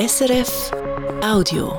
SRF 0.00 0.70
Audio. 1.22 1.78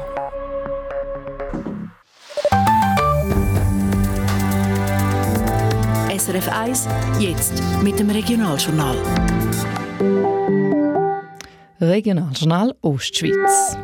SRF 6.15 6.47
1, 6.49 6.87
jetzt 7.17 7.63
mit 7.81 7.97
dem 7.97 8.11
Regionaljournal. 8.11 8.95
Regionaljournal 11.79 12.75
Ostschweiz. 12.81 13.75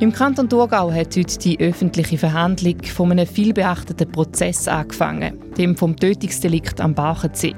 Im 0.00 0.12
Kanton 0.12 0.48
Thurgau 0.48 0.90
hat 0.90 1.14
heute 1.14 1.38
die 1.38 1.60
öffentliche 1.60 2.16
Verhandlung 2.16 2.82
von 2.84 3.12
einem 3.12 3.26
vielbeachteten 3.26 4.10
Prozess 4.10 4.66
angefangen, 4.66 5.38
dem 5.58 5.76
vom 5.76 5.94
Tötungsdelikt 5.94 6.80
am 6.80 6.94
Bachensee. 6.94 7.54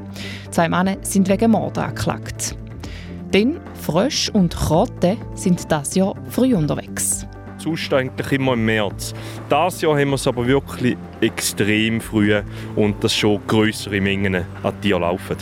Zwei 0.51 0.69
Männer 0.69 0.97
sind 1.03 1.29
wegen 1.29 1.53
Mord 1.53 1.79
angeklagt. 1.79 2.57
Denn 3.35 3.57
Frösch 3.83 4.31
und 4.31 4.55
Krotte 4.55 5.17
sind 5.35 5.71
das 5.71 5.97
Jahr 5.97 6.15
früh 6.31 6.55
unterwegs. 6.55 7.27
Sonst 7.59 7.93
eigentlich 7.93 8.31
immer 8.31 8.53
im 8.53 8.65
März. 8.65 9.13
Das 9.49 9.81
Jahr 9.81 9.99
haben 9.99 10.11
wir 10.11 10.15
es 10.15 10.27
aber 10.29 10.47
wirklich 10.47 10.97
extrem 11.21 12.01
früh 12.01 12.33
und 12.77 13.03
das 13.03 13.13
schon 13.13 13.41
größere 13.49 14.01
Mengen 14.01 14.37
an 14.37 14.81
Tieren 14.81 15.03
laufen. 15.03 15.37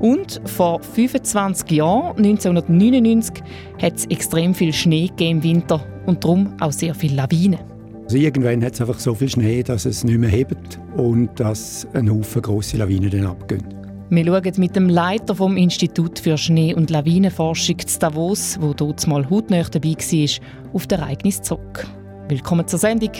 Und 0.00 0.42
vor 0.44 0.82
25 0.82 1.70
Jahren, 1.70 2.14
1999, 2.18 3.42
hat 3.80 3.96
es 3.96 4.04
extrem 4.06 4.52
viel 4.52 4.74
Schnee 4.74 5.10
im 5.18 5.42
Winter 5.42 5.82
und 6.04 6.22
darum 6.22 6.52
auch 6.60 6.72
sehr 6.72 6.94
viele 6.94 7.16
Lawinen. 7.16 7.60
Also 8.02 8.18
irgendwann 8.18 8.62
hat 8.62 8.74
es 8.74 8.82
einfach 8.82 8.98
so 8.98 9.14
viel 9.14 9.30
Schnee, 9.30 9.62
dass 9.62 9.86
es 9.86 10.04
nicht 10.04 10.18
mehr 10.18 10.28
hebt 10.28 10.78
und 10.94 11.40
dass 11.40 11.86
ein 11.94 12.10
Haufen 12.10 12.42
grosse 12.42 12.76
Lawinen 12.76 13.08
dann 13.08 13.26
abgehen. 13.26 13.83
Wir 14.10 14.26
schauen 14.26 14.52
mit 14.58 14.76
dem 14.76 14.90
Leiter 14.90 15.34
vom 15.34 15.56
Institut 15.56 16.18
für 16.18 16.36
Schnee- 16.36 16.74
und 16.74 16.90
Lawinenforschung 16.90 17.78
zu 17.78 17.98
Davos, 17.98 18.58
wo 18.60 18.74
dort 18.74 19.06
mal 19.06 19.28
hautnah 19.30 19.62
dabei 19.62 19.94
war, 19.94 20.74
auf 20.74 20.86
das 20.86 20.98
Ereignis 20.98 21.40
zurück. 21.40 21.86
Willkommen 22.28 22.68
zur 22.68 22.78
Sendung, 22.78 23.12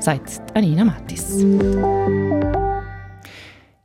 sagt 0.00 0.40
Anina 0.54 0.86
Mattis. 0.86 1.42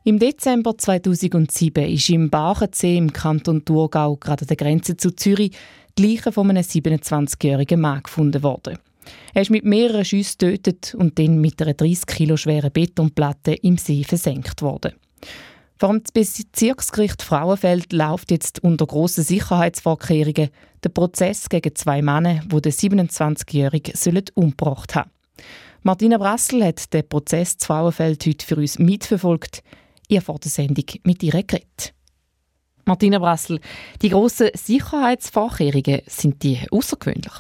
Im 0.06 0.18
Dezember 0.18 0.78
2007 0.78 1.90
ist 1.90 2.10
im 2.10 2.30
Bachensee 2.30 2.98
im 2.98 3.12
Kanton 3.12 3.66
Thurgau, 3.66 4.16
gerade 4.16 4.44
an 4.44 4.48
der 4.48 4.56
Grenze 4.58 4.96
zu 4.96 5.14
Zürich, 5.14 5.52
die 5.98 6.08
Leiche 6.08 6.32
von 6.32 6.50
einem 6.50 6.64
27-jährigen 6.64 7.82
Mann 7.82 8.04
gefunden 8.04 8.44
worden. 8.44 8.78
Er 9.34 9.42
ist 9.42 9.52
mit 9.52 9.66
mehreren 9.66 10.06
Schüssen 10.06 10.38
getötet 10.40 10.96
und 10.98 11.20
dann 11.20 11.42
mit 11.42 11.62
einer 11.62 11.74
30 11.74 12.06
Kilo 12.06 12.38
schweren 12.38 12.72
Betonplatte 12.72 13.56
im 13.56 13.78
See 13.78 14.06
versenkt 14.06 14.62
worden. 14.62 14.94
Vor 15.78 15.90
dem 15.90 16.04
Bezirksgericht 16.14 17.22
Frauenfeld 17.22 17.92
läuft 17.92 18.32
jetzt 18.32 18.64
unter 18.64 18.86
grossen 18.86 19.26
Sicherheitsvorkehrungen 19.26 20.50
der 20.84 20.90
Prozess 20.90 21.50
gegen 21.50 21.76
zwei 21.76 22.02
Männer, 22.02 22.42
die 22.46 22.62
den 22.62 22.72
27-Jährigen 22.72 23.94
umgebracht 24.36 24.96
haben. 24.96 25.12
Martina 25.84 26.18
Brassel 26.18 26.64
hat 26.64 26.94
den 26.94 27.08
Prozess 27.08 27.58
zu 27.58 27.68
Frauenfeld 27.68 28.26
heute 28.26 28.46
für 28.46 28.56
uns 28.56 28.80
mitverfolgt. 28.80 29.64
Ihr 30.08 30.22
vor 30.22 30.40
der 30.40 30.50
Sendung 30.50 30.86
mit 31.04 31.22
ihr 31.24 31.32
geredet. 31.32 31.94
Martina 32.86 33.20
Brassel, 33.20 33.60
die 34.02 34.10
grossen 34.10 34.52
Sicherheitsvorkehrungen, 34.54 36.02
sind 36.08 36.42
die 36.44 36.60
außergewöhnlich? 36.72 37.34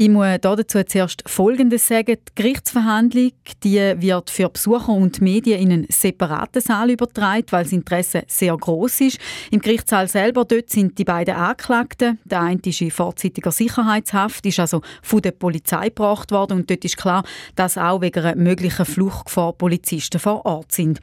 Ich 0.00 0.08
muss 0.08 0.28
dazu 0.40 0.80
zuerst 0.84 1.24
Folgendes 1.26 1.88
sagen. 1.88 2.18
Die 2.28 2.34
Gerichtsverhandlung 2.36 3.32
die 3.64 3.94
wird 3.96 4.30
für 4.30 4.48
Besucher 4.48 4.92
und 4.92 5.20
Medien 5.20 5.60
in 5.60 5.72
einen 5.72 5.86
separaten 5.88 6.62
Saal 6.62 6.90
übertragen, 6.90 7.46
weil 7.50 7.64
das 7.64 7.72
Interesse 7.72 8.22
sehr 8.28 8.56
groß 8.56 9.00
ist. 9.00 9.18
Im 9.50 9.58
Gerichtssaal 9.58 10.06
selber 10.06 10.44
dort 10.44 10.70
sind 10.70 10.96
die 10.98 11.04
beiden 11.04 11.34
Anklagten. 11.34 12.20
Der 12.24 12.42
eine 12.42 12.60
ist 12.64 12.80
in 12.80 12.92
vorzeitiger 12.92 13.50
Sicherheitshaft, 13.50 14.46
ist 14.46 14.60
also 14.60 14.82
von 15.02 15.20
der 15.20 15.32
Polizei 15.32 15.88
gebracht 15.88 16.30
worden 16.30 16.58
und 16.58 16.70
dort 16.70 16.84
ist 16.84 16.96
klar, 16.96 17.24
dass 17.56 17.76
auch 17.76 18.00
wegen 18.00 18.24
einer 18.24 18.36
möglichen 18.36 18.86
Fluchtgefahr 18.86 19.52
Polizisten 19.54 20.20
vor 20.20 20.46
Ort 20.46 20.70
sind. 20.70 21.00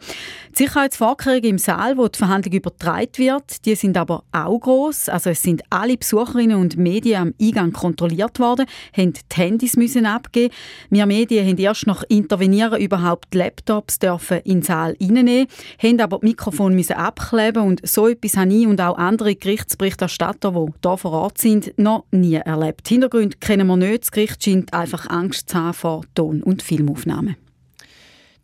Die 0.52 0.64
Sicherheitsvorkehrungen 0.64 1.44
im 1.44 1.58
Saal, 1.58 1.98
wo 1.98 2.08
die 2.08 2.18
Verhandlung 2.18 2.54
übertragen 2.54 3.12
wird, 3.18 3.66
die 3.66 3.76
sind 3.76 3.98
aber 3.98 4.24
auch 4.32 4.58
groß. 4.58 5.10
Also 5.10 5.32
es 5.32 5.42
sind 5.42 5.64
alle 5.70 5.98
Besucherinnen 5.98 6.56
und 6.56 6.78
Medien 6.78 7.22
am 7.22 7.34
Eingang 7.42 7.74
kontrolliert 7.74 8.40
worden 8.40 8.66
haben 8.96 9.14
die 9.14 9.36
Handys 9.36 9.76
müssen 9.76 10.06
abgeben. 10.06 10.54
Wir 10.90 11.06
Medien 11.06 11.48
haben 11.48 11.58
erst 11.58 11.88
nach 11.88 12.04
Intervenieren 12.10 12.82
überhaupt 12.82 13.34
die 13.34 13.38
Laptops 13.38 14.00
dürfen 14.00 14.40
in 14.40 14.60
den 14.60 14.62
Saal 14.64 14.96
reinnehmen, 15.02 15.48
haben 15.82 16.00
aber 16.00 16.18
das 16.18 16.30
Mikrofon 16.30 16.76
müssen 16.76 16.94
abkleben 16.94 17.64
und 17.64 17.88
so 17.88 18.08
etwas 18.08 18.38
habe 18.38 18.54
ich 18.54 18.68
und 18.68 18.82
auch 18.82 18.98
andere 18.98 19.36
Gerichtsberichterstatter, 19.36 20.52
die 20.52 20.74
hier 20.84 20.98
vor 20.98 21.12
Ort 21.12 21.38
sind, 21.38 21.78
noch 21.78 22.06
nie 22.12 22.36
erlebt. 22.36 22.88
Hintergrund 22.88 23.42
kennen 23.42 23.68
wir 23.68 23.78
nicht. 23.78 24.04
Das 24.04 24.12
Gericht 24.12 24.44
scheint 24.44 24.74
einfach 24.74 25.10
Angst 25.10 25.50
zu 25.50 25.58
haben 25.58 25.74
vor 25.74 26.04
Ton- 26.14 26.44
und 26.44 26.64
Filmaufnahmen. 26.64 27.36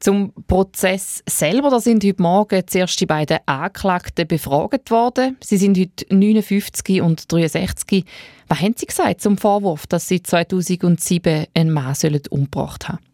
Zum 0.02 0.34
Prozess 0.48 1.22
selber, 1.30 1.70
da 1.70 1.80
sind 1.80 2.04
heute 2.04 2.24
Morgen 2.24 2.64
zuerst 2.66 3.00
die 3.00 3.06
beiden 3.06 3.38
Anklagten 3.46 4.28
befragt 4.28 4.90
worden. 4.90 5.38
Sie 5.44 5.58
sind 5.58 5.78
heute 5.78 6.08
59 6.10 7.04
und 7.04 7.32
63. 7.32 8.04
Was 8.48 8.62
haben 8.62 8.74
Sie 8.76 8.88
gesagt 8.88 9.22
zum 9.22 9.38
Vorwurf, 9.38 9.86
dass 9.86 10.08
Sie 10.08 10.24
2007 10.24 11.46
einen 11.54 11.70
Mann 11.70 11.96
umgebracht 12.32 12.90
haben? 12.90 13.11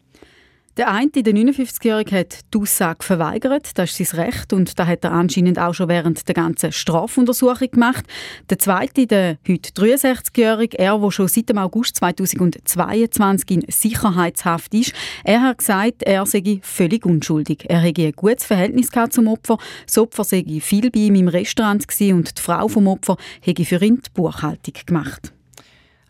Der 0.78 0.92
eine, 0.92 1.10
der 1.10 1.34
59-Jährige, 1.34 2.16
hat 2.20 2.54
die 2.54 2.58
Aussage 2.58 3.04
verweigert. 3.04 3.76
Das 3.76 3.98
ist 3.98 4.10
sein 4.10 4.20
Recht 4.20 4.52
und 4.52 4.78
das 4.78 4.86
hat 4.86 5.02
er 5.02 5.10
anscheinend 5.10 5.58
auch 5.58 5.74
schon 5.74 5.88
während 5.88 6.28
der 6.28 6.36
ganzen 6.36 6.70
Strafuntersuchung 6.70 7.68
gemacht. 7.72 8.04
Der 8.48 8.60
zweite, 8.60 9.08
der 9.08 9.38
heute 9.48 9.72
63-Jährige, 9.72 10.78
er, 10.78 10.96
der 10.96 11.10
schon 11.10 11.26
seit 11.26 11.48
dem 11.48 11.58
August 11.58 11.96
2022 11.96 13.50
in 13.50 13.64
Sicherheitshaft 13.66 14.72
ist, 14.72 14.92
er 15.24 15.42
hat 15.42 15.58
gesagt, 15.58 16.04
er 16.04 16.24
sei 16.26 16.60
völlig 16.62 17.04
unschuldig. 17.04 17.64
Er 17.68 17.80
hätte 17.80 18.02
ein 18.02 18.12
gutes 18.12 18.44
Verhältnis 18.44 18.90
zum 19.10 19.26
Opfer. 19.26 19.58
Das 19.84 19.98
Opfer 19.98 20.22
sei 20.22 20.44
viel 20.60 20.92
bei 20.92 21.00
ihm 21.00 21.16
im 21.16 21.26
Restaurant 21.26 21.84
und 22.00 22.38
die 22.38 22.40
Frau 22.40 22.68
vom 22.68 22.86
Opfer 22.86 23.16
hätte 23.40 23.64
für 23.64 23.82
ihn 23.82 23.96
die 23.96 24.10
Buchhaltung 24.14 24.74
gemacht. 24.86 25.32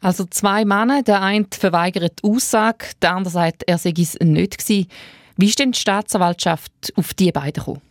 Also 0.01 0.25
zwei 0.25 0.65
Männer, 0.65 1.03
der 1.03 1.23
eine 1.23 1.47
verweigert 1.51 2.21
die 2.23 2.29
Aussage, 2.29 2.87
der 3.03 3.15
andere 3.15 3.33
sagt, 3.33 3.65
er 3.67 3.79
sei 3.79 3.93
es 3.97 4.19
nicht 4.21 4.59
gewesen. 4.59 4.89
Wie 5.37 5.47
ist 5.47 5.59
denn 5.59 5.73
die 5.73 5.79
Staatsanwaltschaft 5.79 6.73
auf 6.97 7.15
die 7.15 7.33
beiden 7.33 7.65
gekommen? 7.65 7.88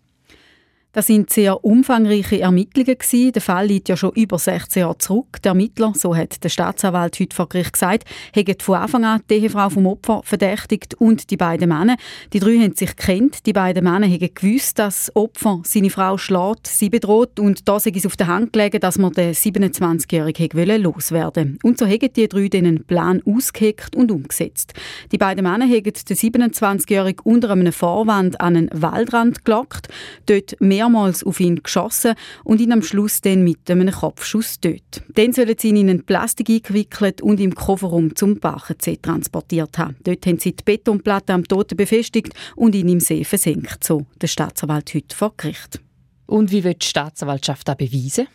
Das 0.94 1.06
sind 1.06 1.30
sehr 1.30 1.64
umfangreiche 1.64 2.40
Ermittlungen 2.40 2.98
gewesen. 2.98 3.32
Der 3.34 3.42
Fall 3.42 3.68
liegt 3.68 3.90
ja 3.90 3.98
schon 3.98 4.14
über 4.14 4.40
16 4.40 4.82
Jahre 4.82 4.98
zurück. 4.98 5.42
Der 5.44 5.52
Ermittler, 5.52 5.94
so 5.96 6.16
hat 6.16 6.44
der 6.44 6.50
Staatsanwalt 6.50 7.20
heute 7.20 7.36
vor 7.36 7.50
Gericht 7.50 7.74
gesagt, 7.74 8.06
hat 8.36 8.62
von 8.64 8.76
Anfang 8.76 9.06
an 9.06 9.22
die 9.30 9.36
Ehefrau 9.36 9.70
vom 9.70 9.86
Opfer 9.86 10.22
verdächtigt 10.24 10.96
und 10.96 11.30
die 11.30 11.38
beiden 11.38 11.70
Männer. 11.70 11.98
Die 12.32 12.40
drei 12.40 12.58
haben 12.58 12.76
sich 12.76 12.96
kennt. 12.96 13.46
Die 13.46 13.54
beiden 13.54 13.84
Männer 13.84 14.08
haben 14.08 14.30
gewusst, 14.34 14.80
dass 14.80 15.06
das 15.06 15.16
Opfer 15.16 15.62
seine 15.66 15.90
Frau 15.90 16.18
schlägt, 16.18 16.68
sie 16.68 16.90
bedroht 16.90 17.40
und 17.40 17.68
da 17.68 17.76
ist 17.78 17.96
es 17.96 18.06
auf 18.06 18.16
der 18.16 18.28
Hand 18.28 18.54
gelegen, 18.54 18.80
dass 18.80 18.98
man 18.98 19.12
den 19.12 19.34
27-Jährigen 19.34 20.82
loswerden 20.82 21.60
Und 21.64 21.78
so 21.78 21.86
haben 21.86 22.14
die 22.16 22.28
drei 22.28 22.48
den 22.48 22.86
Plan 22.86 23.22
ausgeheckt 23.26 23.96
und 23.96 24.10
umgesetzt. 24.10 24.74
Die 25.12 25.18
beiden 25.18 25.44
Männer 25.44 25.66
haben 25.66 25.84
den 25.84 25.94
27-Jährigen 25.94 27.22
unter 27.24 27.52
einem 27.52 27.74
Vorwand 27.74 28.40
an 28.40 28.56
einen 28.56 28.70
Waldrand 28.74 29.44
gelockt, 29.44 29.90
dort 30.26 30.60
mehr 30.60 30.77
mehrmals 30.78 31.24
auf 31.24 31.40
ihn 31.40 31.62
geschossen 31.64 32.14
und 32.44 32.62
ihn 32.62 32.72
am 32.72 32.84
Schluss 32.84 33.22
dann 33.22 33.44
mit 33.44 33.70
einem 33.70 33.92
Kopfschuss 33.92 34.60
tötet. 34.60 35.04
Dann 35.14 35.34
sollen 35.34 35.56
sie 35.58 35.70
ihn 35.70 35.78
in 35.78 35.90
ein 35.90 36.04
Plastik 36.04 36.50
eingewickelt 36.50 37.22
und 37.22 37.40
im 37.40 37.56
Kofferraum 37.56 38.16
zum 38.16 38.40
Bachensee 38.40 38.98
transportiert 38.98 39.78
haben. 39.78 39.96
Dort 40.04 40.26
haben 40.26 40.40
sie 40.40 40.56
die 40.56 40.64
Betonplatte 40.64 41.34
am 41.34 41.44
Toten 41.44 41.78
befestigt 41.78 42.34
und 42.56 42.76
ihn 42.76 42.90
im 42.90 43.00
See 43.00 43.24
versenkt, 43.24 43.84
so 43.84 44.06
der 44.22 44.28
Staatsanwalt 44.28 44.94
heute 44.94 45.16
vor 45.16 45.34
Gericht. 45.36 45.80
Und 46.28 46.52
wie 46.52 46.64
wird 46.64 46.84
die 46.84 46.88
Staatsanwaltschaft 46.88 47.68
das 47.68 47.78
beweisen? 47.78 48.28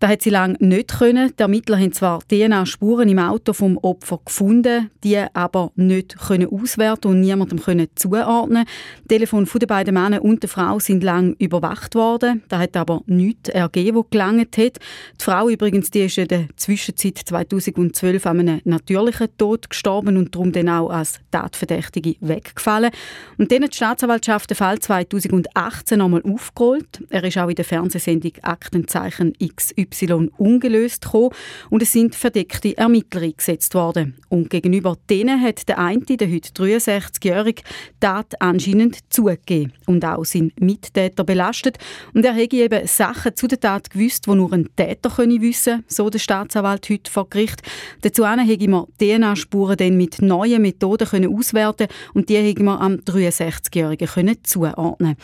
Das 0.00 0.08
hat 0.08 0.22
sie 0.22 0.30
lange 0.30 0.56
nicht 0.60 0.96
können. 0.98 1.30
Die 1.38 1.42
Ermittler 1.42 1.78
haben 1.78 1.92
zwar 1.92 2.20
DNA-Spuren 2.20 3.06
im 3.10 3.18
Auto 3.18 3.52
vom 3.52 3.76
Opfer 3.76 4.18
gefunden, 4.24 4.90
die 5.04 5.18
aber 5.18 5.72
nicht 5.74 6.16
können 6.16 6.48
auswerten 6.50 7.10
und 7.10 7.20
niemandem 7.20 7.60
können 7.60 7.86
zuordnen. 7.96 8.64
Die 9.04 9.08
Telefon 9.08 9.46
der 9.54 9.66
beiden 9.66 9.92
Männer 9.92 10.24
und 10.24 10.42
der 10.42 10.48
Frau 10.48 10.78
sind 10.78 11.04
lang 11.04 11.34
überwacht 11.38 11.94
worden. 11.94 12.42
Da 12.48 12.60
hat 12.60 12.78
aber 12.78 13.02
nichts 13.04 13.50
ergeben, 13.50 13.98
wo 13.98 14.04
gelangt 14.04 14.56
hat. 14.56 14.78
Die 15.20 15.24
Frau 15.24 15.50
übrigens, 15.50 15.90
die 15.90 16.06
ist 16.06 16.16
in 16.16 16.28
der 16.28 16.46
Zwischenzeit 16.56 17.18
2012 17.18 18.24
an 18.24 18.40
einem 18.40 18.60
natürlichen 18.64 19.28
Tod 19.36 19.68
gestorben 19.68 20.16
und 20.16 20.34
darum 20.34 20.50
dann 20.52 20.70
auch 20.70 20.88
als 20.88 21.20
Tatverdächtige 21.30 22.16
weggefallen. 22.20 22.90
Und 23.36 23.52
dann 23.52 23.64
hat 23.64 23.72
die 23.72 23.76
Staatsanwaltschaft 23.76 24.48
den 24.48 24.56
Fall 24.56 24.78
2018 24.78 25.98
nochmal 25.98 26.22
aufgerollt. 26.22 27.04
Er 27.10 27.22
ist 27.22 27.36
auch 27.36 27.50
in 27.50 27.56
der 27.56 27.66
Fernsehsendung 27.66 28.32
Aktenzeichen 28.40 29.34
XY 29.34 29.89
XY 29.90 30.30
ungelöst 30.38 31.02
gekommen 31.02 31.30
und 31.70 31.82
es 31.82 31.92
sind 31.92 32.14
verdeckte 32.14 32.76
Ermittler 32.76 33.22
eingesetzt 33.22 33.74
worden. 33.74 34.16
Und 34.28 34.50
gegenüber 34.50 34.96
denen 35.08 35.40
hat 35.40 35.68
der 35.68 35.78
eine, 35.78 36.00
der 36.04 36.30
heute 36.30 36.50
63-Jährige, 36.50 37.62
Tat 38.00 38.40
anscheinend 38.40 38.98
zugegeben 39.10 39.72
und 39.86 40.04
auch 40.04 40.24
seinen 40.24 40.52
Mittäter 40.58 41.24
belastet. 41.24 41.78
Und 42.14 42.24
er 42.24 42.32
hätte 42.32 42.56
eben 42.56 42.86
Sachen 42.86 43.36
zu 43.36 43.46
der 43.46 43.60
Tat 43.60 43.90
gewusst, 43.90 44.26
die 44.26 44.34
nur 44.34 44.52
ein 44.52 44.68
Täter 44.76 45.10
können 45.10 45.40
wissen 45.40 45.84
so 45.88 46.08
der 46.10 46.18
Staatsanwalt 46.18 46.88
heute 46.88 47.10
vor 47.10 47.28
Gericht. 47.28 47.62
Dazu 48.02 48.26
hätte 48.26 48.68
man 48.68 48.86
DNA-Spuren 49.00 49.76
dann 49.76 49.96
mit 49.96 50.22
neuen 50.22 50.62
Methoden 50.62 51.08
können 51.08 51.36
auswerten 51.36 51.88
und 52.14 52.28
die 52.28 52.36
hätte 52.36 52.62
man 52.62 52.78
am 52.78 52.94
63-Jährigen 52.94 54.38
zuordnen 54.44 55.16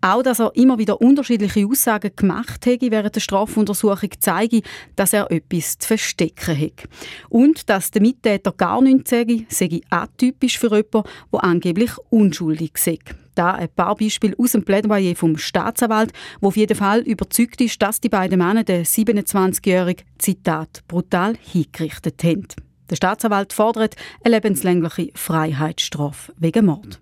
Auch, 0.00 0.22
dass 0.22 0.40
er 0.40 0.54
immer 0.54 0.78
wieder 0.78 1.00
unterschiedliche 1.00 1.66
Aussagen 1.66 2.12
gemacht 2.16 2.66
hätte 2.66 2.90
während 2.90 3.14
der 3.14 3.20
Strafuntersuchung, 3.20 4.10
zeige, 4.20 4.62
dass 4.96 5.12
er 5.12 5.30
etwas 5.30 5.78
zu 5.78 5.88
verstecken 5.88 6.58
hat. 6.58 6.88
Und 7.28 7.68
dass 7.68 7.90
der 7.90 8.02
Mittäter 8.02 8.52
gar 8.52 8.80
nichts 8.82 9.10
sage, 9.10 9.44
sei 9.48 9.80
atypisch 9.90 10.58
für 10.58 10.74
jemanden, 10.74 11.08
der 11.32 11.44
angeblich 11.44 11.92
unschuldig 12.10 12.72
sei. 12.76 12.98
Da 13.34 13.52
ein 13.52 13.68
paar 13.68 13.96
Beispiele 13.96 14.36
aus 14.38 14.52
dem 14.52 14.64
Plädoyer 14.64 15.16
vom 15.16 15.36
Staatsanwalt, 15.36 16.12
wo 16.40 16.48
auf 16.48 16.56
jeden 16.56 16.76
Fall 16.76 17.00
überzeugt 17.00 17.60
ist, 17.60 17.82
dass 17.82 18.00
die 18.00 18.08
beiden 18.08 18.38
Männer 18.38 18.62
den 18.62 18.84
27-jährigen 18.84 20.06
Zitat 20.18 20.82
brutal 20.86 21.34
hingerichtet 21.40 22.22
haben. 22.22 22.46
Der 22.90 22.96
Staatsanwalt 22.96 23.52
fordert 23.52 23.96
eine 24.22 24.36
lebenslängliche 24.36 25.10
Freiheitsstrafe 25.14 26.32
wegen 26.36 26.66
Mord. 26.66 27.00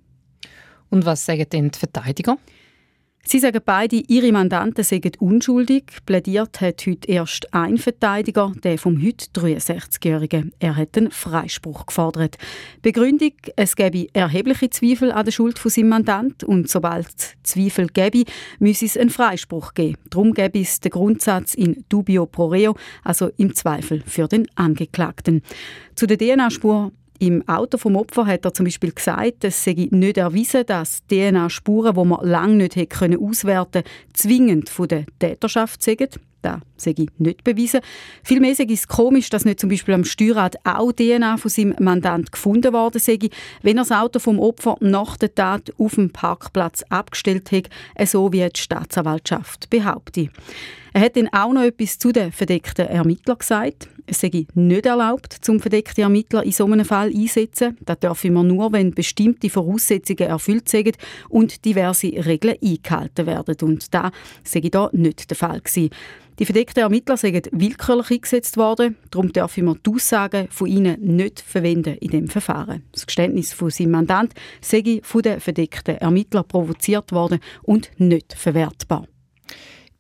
Und 0.89 1.05
was 1.05 1.27
sagen 1.27 1.47
denn 1.51 1.71
die 1.71 1.79
Verteidiger? 1.79 2.39
Sie 3.25 3.39
sagen 3.39 3.61
beide, 3.65 4.03
ihre 4.09 4.33
Mandanten 4.33 4.83
seien 4.83 5.13
unschuldig. 5.21 5.85
Plädiert 6.05 6.61
hat 6.61 6.85
heute 6.87 7.09
erst 7.09 7.55
ein 7.55 7.79
Verteidiger, 7.79 8.53
der 8.65 8.79
vom 8.79 9.01
heute 9.01 9.27
63-Jährigen. 9.35 10.53
Er 10.59 10.77
hat 10.77 10.99
einen 10.99 11.13
Freispruch 11.13 11.87
gefordert. 11.87 12.37
Begründung, 12.83 13.33
es 13.55 13.77
gäbe 13.77 14.09
erhebliche 14.13 14.71
Zweifel 14.71 15.13
an 15.13 15.25
der 15.25 15.33
Schuld 15.33 15.59
von 15.61 15.71
seinem 15.71 15.91
Mandant 15.91 16.43
und 16.43 16.69
sobald 16.69 17.07
Zweifel 17.45 17.87
gäbe, 17.87 18.25
müsse 18.59 18.87
es 18.87 18.97
einen 18.99 19.11
Freispruch 19.11 19.75
geben. 19.75 19.99
Darum 20.11 20.35
gäbe 20.35 20.61
es 20.61 20.81
den 20.81 20.91
Grundsatz 20.91 21.55
in 21.55 21.85
dubio 21.89 22.27
pro 22.27 22.47
reo, 22.47 22.75
also 23.05 23.31
im 23.37 23.55
Zweifel 23.55 24.03
für 24.05 24.27
den 24.27 24.47
Angeklagten. 24.57 25.43
Zu 25.95 26.07
der 26.07 26.19
DNA-Spur 26.19 26.93
im 27.23 27.49
Auto 27.49 27.79
vom 27.79 27.95
Opfer 27.95 28.27
hat 28.27 28.45
er 28.45 28.53
zum 28.53 28.65
Beispiel 28.65 28.91
gesagt, 28.91 29.45
es 29.45 29.63
sei 29.63 29.89
nicht 29.91 30.17
erwiesen, 30.17 30.67
dass 30.67 31.07
DNA-Spuren, 31.07 31.95
die 31.95 32.05
man 32.05 32.27
lange 32.27 32.55
nicht 32.55 32.75
hätte 32.75 32.99
können 32.99 33.25
auswerten 33.25 33.85
zwingend 34.13 34.69
von 34.69 34.89
der 34.89 35.07
Täterschaft 35.21 35.85
seien. 35.85 36.09
Das 36.43 36.61
sei 36.77 36.97
nicht 37.19 37.45
bewiesen. 37.45 37.79
Vielmehr 38.25 38.57
sei 38.57 38.67
es 38.69 38.89
komisch, 38.89 39.31
dass 39.31 39.45
nicht 39.45 39.61
zum 39.61 39.71
Beispiel 39.71 39.95
am 39.95 40.05
Steuerrad 40.05 40.57
auch 40.65 40.91
DNA 40.91 41.37
von 41.37 41.49
seinem 41.49 41.77
Mandant 41.79 42.33
gefunden 42.33 42.73
worden 42.73 42.99
sei, 42.99 43.21
wenn 43.63 43.79
er 43.79 43.85
das 43.85 43.93
Auto 43.93 44.19
vom 44.19 44.41
Opfer 44.41 44.77
nach 44.81 45.17
der 45.17 45.33
Tat 45.33 45.73
auf 45.79 45.95
dem 45.95 46.11
Parkplatz 46.11 46.83
abgestellt 46.89 47.53
hat, 47.53 47.71
so 48.09 48.33
wie 48.33 48.49
die 48.49 48.61
Staatsanwaltschaft 48.61 49.71
behauptet. 49.71 50.31
Er 50.93 51.03
hat 51.03 51.17
dann 51.17 51.29
auch 51.33 51.53
noch 51.53 51.63
etwas 51.63 51.99
zu 51.99 52.11
den 52.11 52.33
verdeckten 52.33 52.89
Ermittlern 52.89 53.39
gesagt. 53.39 53.89
Es 54.07 54.21
sei 54.21 54.47
nicht 54.55 54.87
erlaubt, 54.87 55.33
zum 55.41 55.61
verdeckte 55.61 56.03
Ermittler 56.03 56.43
in 56.43 56.53
so 56.53 56.67
einem 56.67 56.85
Fall 56.85 57.09
einsetzen. 57.09 57.77
Das 57.85 57.99
dürfen 58.01 58.35
wir 58.35 58.43
nur, 58.43 58.73
wenn 58.73 58.93
bestimmte 58.93 59.49
Voraussetzungen 59.49 60.29
erfüllt 60.29 60.69
sind 60.69 60.97
und 61.29 61.65
diverse 61.65 62.09
Regeln 62.09 62.57
eingehalten 62.63 63.27
werden. 63.27 63.57
Und 63.63 63.95
da 63.95 64.11
sei 64.45 64.61
da 64.61 64.91
nicht 64.93 65.31
der 65.31 65.37
Fall 65.37 65.61
gewesen. 65.61 65.91
Die 66.39 66.47
verdeckten 66.47 66.83
Ermittler 66.83 67.17
sind 67.17 67.51
willkürlich 67.53 68.11
eingesetzt 68.11 68.57
worden, 68.57 68.97
darum 69.11 69.33
dürfen 69.33 69.67
wir 69.67 69.77
die 69.87 69.91
Aussagen 69.91 70.49
von 70.51 70.67
ihnen 70.67 71.01
nicht 71.01 71.41
verwenden 71.41 71.99
in 71.99 72.11
dem 72.11 72.29
Verfahren. 72.29 72.85
Das 72.91 73.07
Geständnis 73.07 73.53
von 73.53 73.71
seinem 73.71 73.93
Mandant 73.93 74.33
sei 74.63 75.01
von 75.03 75.23
den 75.23 75.41
verdeckten 75.41 75.99
Ermittlern 75.99 76.49
provoziert 76.49 77.13
worden 77.13 77.39
und 77.63 77.91
nicht 77.99 78.33
verwertbar. 78.33 79.07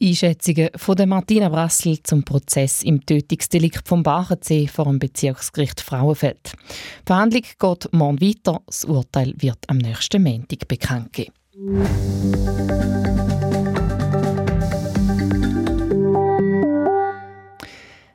Einschätzungen 0.02 0.70
von 0.74 0.96
der 0.96 1.06
Martina 1.06 1.48
Brassel 1.48 2.02
zum 2.02 2.24
Prozess 2.24 2.82
im 2.82 3.06
Tötungsdelikt 3.06 3.86
vom 3.86 4.02
Bachensee 4.02 4.66
vor 4.66 4.86
dem 4.86 4.98
Bezirksgericht 4.98 5.80
Frauenfeld. 5.80 6.54
Die 6.54 7.06
Verhandlung 7.06 7.42
geht 7.42 7.92
morgen 7.92 8.20
weiter. 8.20 8.60
Das 8.66 8.84
Urteil 8.84 9.32
wird 9.38 9.58
am 9.68 9.78
nächsten 9.78 10.24
Montag 10.24 10.66
bekannt 10.66 11.12
geben. 11.12 11.32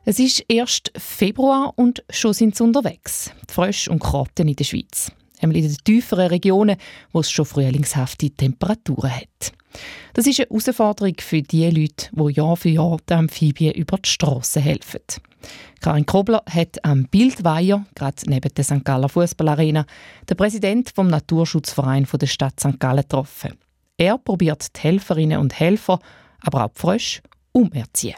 Es 0.03 0.19
ist 0.19 0.43
erst 0.49 0.91
Februar 0.97 1.71
und 1.77 2.03
schon 2.09 2.33
sind 2.33 2.55
sie 2.55 2.63
unterwegs. 2.63 3.31
Frösche 3.49 3.89
und 3.91 3.99
Krotten 3.99 4.49
in 4.49 4.55
der 4.57 4.65
Schweiz. 4.65 5.09
Einmal 5.39 5.57
in 5.57 5.63
den 5.63 5.77
tieferen 5.85 6.27
Regionen, 6.27 6.75
wo 7.13 7.21
es 7.21 7.31
schon 7.31 7.45
frühlingshafte 7.45 8.29
Temperaturen 8.31 9.15
hat. 9.15 9.53
Das 10.13 10.25
ist 10.27 10.39
eine 10.39 10.49
Herausforderung 10.49 11.15
für 11.19 11.41
die 11.41 11.69
Leute, 11.69 12.09
die 12.11 12.33
Jahr 12.33 12.57
für 12.57 12.69
Jahr 12.69 12.97
den 13.09 13.17
Amphibien 13.17 13.73
über 13.73 13.97
die 13.97 14.09
Straße 14.09 14.59
helfen. 14.59 15.01
Karin 15.81 16.05
Kobler 16.05 16.43
hat 16.49 16.83
am 16.83 17.05
Bildweiher, 17.05 17.85
gerade 17.95 18.17
neben 18.25 18.53
der 18.53 18.63
St. 18.63 18.83
Galler 18.83 19.09
Fußballarena, 19.09 19.85
den 20.29 20.37
Präsidenten 20.37 20.91
vom 20.93 21.07
Naturschutzverein 21.07 22.07
der 22.11 22.27
Stadt 22.27 22.59
St. 22.59 22.79
Gallen 22.79 23.03
getroffen. 23.03 23.53
Er 23.97 24.17
probiert 24.17 24.75
die 24.75 24.79
Helferinnen 24.81 25.39
und 25.39 25.59
Helfer, 25.59 25.99
aber 26.41 26.65
auch 26.65 26.69
die 26.69 26.79
Frösche, 26.79 27.21
umerziehen. 27.51 28.15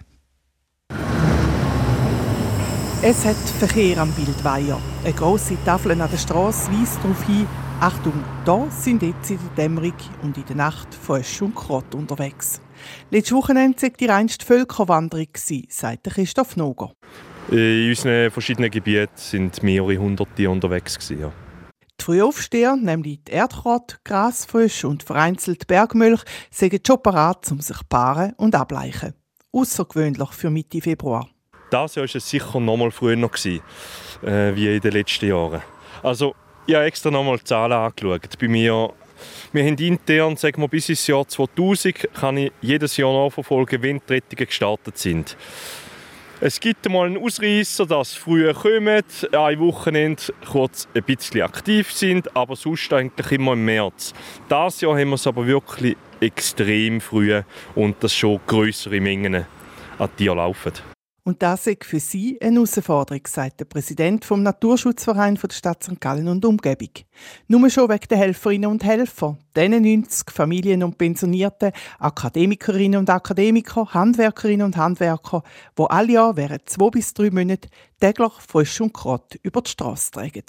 Es 3.01 3.23
hat 3.23 3.37
Verkehr 3.37 3.97
am 3.99 4.11
Bildweiher. 4.11 4.77
Eine 5.05 5.13
grosse 5.13 5.55
Tafel 5.63 5.93
an 5.93 6.09
der 6.11 6.17
Straße 6.17 6.69
weist 6.69 6.97
darauf 6.97 7.25
hin, 7.25 7.47
Achtung, 7.81 8.25
da 8.43 8.69
sind 8.69 9.01
jetzt 9.03 9.31
in 9.31 9.39
der 9.39 9.63
Dämmerung 9.63 9.93
und 10.21 10.35
in 10.35 10.45
der 10.45 10.57
Nacht 10.57 10.93
Frösche 10.93 11.45
und 11.45 11.55
Krott 11.55 11.95
unterwegs. 11.95 12.59
Letztes 13.09 13.33
Wochenende 13.33 13.81
war 13.81 13.89
die 13.91 14.05
reinste 14.05 14.45
Völkerwanderung, 14.45 15.29
sagt 15.69 16.03
Christoph 16.03 16.57
Noger. 16.57 16.91
In 17.49 17.87
unseren 17.87 18.31
verschiedenen 18.31 18.69
Gebieten 18.69 19.13
sind 19.15 19.63
mehrere 19.63 19.95
hundert 19.97 20.27
Tiere 20.35 20.51
unterwegs. 20.51 21.09
Ja. 21.09 21.31
Die 21.97 22.03
Frühaufsteher, 22.03 22.75
nämlich 22.75 23.23
die 23.23 23.31
Erdkrott, 23.31 23.99
Grasfrösche 24.03 24.89
und 24.89 25.03
vereinzelt 25.03 25.65
Bergmilch, 25.65 26.23
sind 26.51 26.85
schon 26.85 27.01
parat, 27.01 27.49
um 27.49 27.61
sich 27.61 27.79
paaren 27.87 28.33
und 28.33 28.55
ableichen. 28.55 29.13
Außergewöhnlich 29.53 30.31
für 30.31 30.49
Mitte 30.49 30.81
Februar. 30.81 31.29
Das 31.71 31.95
Jahr 31.95 32.05
war 32.05 32.13
es 32.13 32.29
sicher 32.29 32.59
noch 32.59 32.75
mal 32.75 32.91
früher 32.91 33.15
noch, 33.15 33.35
äh, 33.35 33.61
wie 34.53 34.75
in 34.75 34.81
den 34.81 34.91
letzten 34.91 35.29
Jahren. 35.29 35.61
Also, 36.03 36.35
ich 36.69 36.75
habe 36.75 36.85
extra 36.85 37.09
noch 37.09 37.23
mal 37.23 37.37
die 37.37 37.45
Zahlen 37.45 37.73
angeschaut. 37.73 38.37
Bei 38.39 38.47
mir, 38.47 38.93
wir 39.53 39.63
haben 39.63 39.77
intern, 39.77 40.37
sagen 40.37 40.61
wir, 40.61 40.67
bis 40.67 40.87
ins 40.89 41.07
Jahr 41.07 41.27
2000 41.27 42.13
kann 42.13 42.37
ich 42.37 42.51
jedes 42.61 42.95
Jahr 42.95 43.11
nachverfolgen, 43.11 43.81
wenn 43.81 43.99
die 44.07 44.13
Rettungen 44.13 44.45
gestartet 44.45 44.95
sind. 44.99 45.35
Es 46.41 46.59
gibt 46.59 46.87
mal 46.87 47.07
einen 47.07 47.17
Ausreißer, 47.17 47.87
dass 47.87 48.13
früher 48.13 48.53
kommen, 48.53 49.03
ein 49.31 49.59
Wochenende 49.59 50.21
kurz 50.47 50.87
ein 50.93 51.01
bisschen 51.01 51.41
aktiv 51.41 51.91
sind, 51.91 52.35
aber 52.35 52.55
sonst 52.55 52.93
eigentlich 52.93 53.31
immer 53.31 53.53
im 53.53 53.65
März. 53.65 54.13
Das 54.47 54.79
Jahr 54.81 54.95
haben 54.95 55.09
wir 55.09 55.15
es 55.15 55.25
aber 55.25 55.47
wirklich 55.47 55.97
extrem 56.19 57.01
früh 57.01 57.41
und 57.73 57.95
das 58.03 58.13
schon 58.13 58.39
größere 58.45 59.01
Mengen 59.01 59.43
an 59.97 60.15
Tieren 60.17 60.37
laufen. 60.37 60.73
Und 61.23 61.43
das 61.43 61.67
ist 61.67 61.85
für 61.85 61.99
sie 61.99 62.39
eine 62.41 62.55
Herausforderung, 62.55 63.21
sagt 63.27 63.59
der 63.59 63.65
Präsident 63.65 64.25
vom 64.25 64.43
Naturschutzverein 64.43 65.35
der 65.35 65.53
Stadt 65.53 65.83
St. 65.83 65.99
Gallen 65.99 66.27
und 66.27 66.45
Umgebung. 66.45 66.89
Nur 67.47 67.69
schon 67.69 67.89
wegen 67.89 68.07
der 68.09 68.17
Helferinnen 68.17 68.69
und 68.69 68.83
Helfer, 68.83 69.37
denen 69.55 69.83
90 69.83 70.31
Familien 70.31 70.83
und 70.83 70.97
Pensionierten, 70.97 71.71
Akademikerinnen 71.99 72.99
und 72.99 73.09
Akademiker, 73.09 73.93
Handwerkerinnen 73.93 74.65
und 74.65 74.77
Handwerker, 74.77 75.43
wo 75.75 75.85
alle 75.85 76.13
Jahr 76.13 76.37
während 76.37 76.69
zwei 76.69 76.89
bis 76.89 77.13
drei 77.13 77.29
Monaten 77.29 77.69
täglich 77.99 78.33
Frisch 78.47 78.81
und 78.81 78.93
Krott 78.93 79.35
über 79.43 79.61
die 79.61 79.71
Straße 79.71 80.11
tragen. 80.11 80.43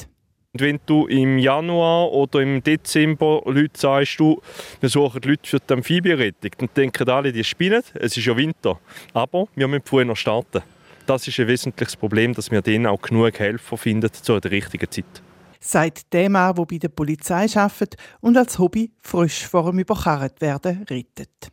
Und 0.53 0.63
wenn 0.63 0.81
du 0.85 1.07
im 1.07 1.39
Januar 1.39 2.11
oder 2.11 2.41
im 2.41 2.61
Dezember 2.61 3.41
Leute 3.45 3.79
sagst, 3.79 4.19
du, 4.19 4.41
wir 4.81 4.89
suchen 4.89 5.23
Leute 5.23 5.49
für 5.49 5.59
die 5.61 5.73
Amphibienrettung, 5.73 6.51
dann 6.59 6.69
denken 6.77 7.09
alle, 7.09 7.33
die 7.33 7.45
spinnen, 7.45 7.83
es 7.95 8.17
ist 8.17 8.27
ja 8.27 8.37
Winter. 8.37 8.81
Aber 9.15 9.47
wir 9.55 9.69
müssen 9.69 9.85
früher 9.85 10.17
starten. 10.17 10.63
Das 11.07 11.29
ist 11.29 11.39
ein 11.39 11.47
wesentliches 11.47 11.95
Problem, 11.95 12.35
dass 12.35 12.51
wir 12.51 12.63
denen 12.63 12.87
auch 12.87 13.01
genug 13.01 13.39
Helfer 13.39 13.77
finden 13.77 14.13
zu 14.13 14.41
der 14.41 14.51
richtigen 14.51 14.91
Zeit. 14.91 15.23
Sagt 15.61 16.13
der 16.13 16.29
Mann, 16.29 16.57
der 16.57 16.65
bei 16.65 16.79
der 16.79 16.89
Polizei 16.89 17.47
arbeitet 17.55 17.95
und 18.21 18.37
als 18.37 18.59
Hobby 18.59 18.91
frisch 19.03 19.47
vor 19.47 19.71
dem 19.71 19.79
Überkarrt 19.79 20.41
werden 20.41 20.85
rettet. 20.91 21.53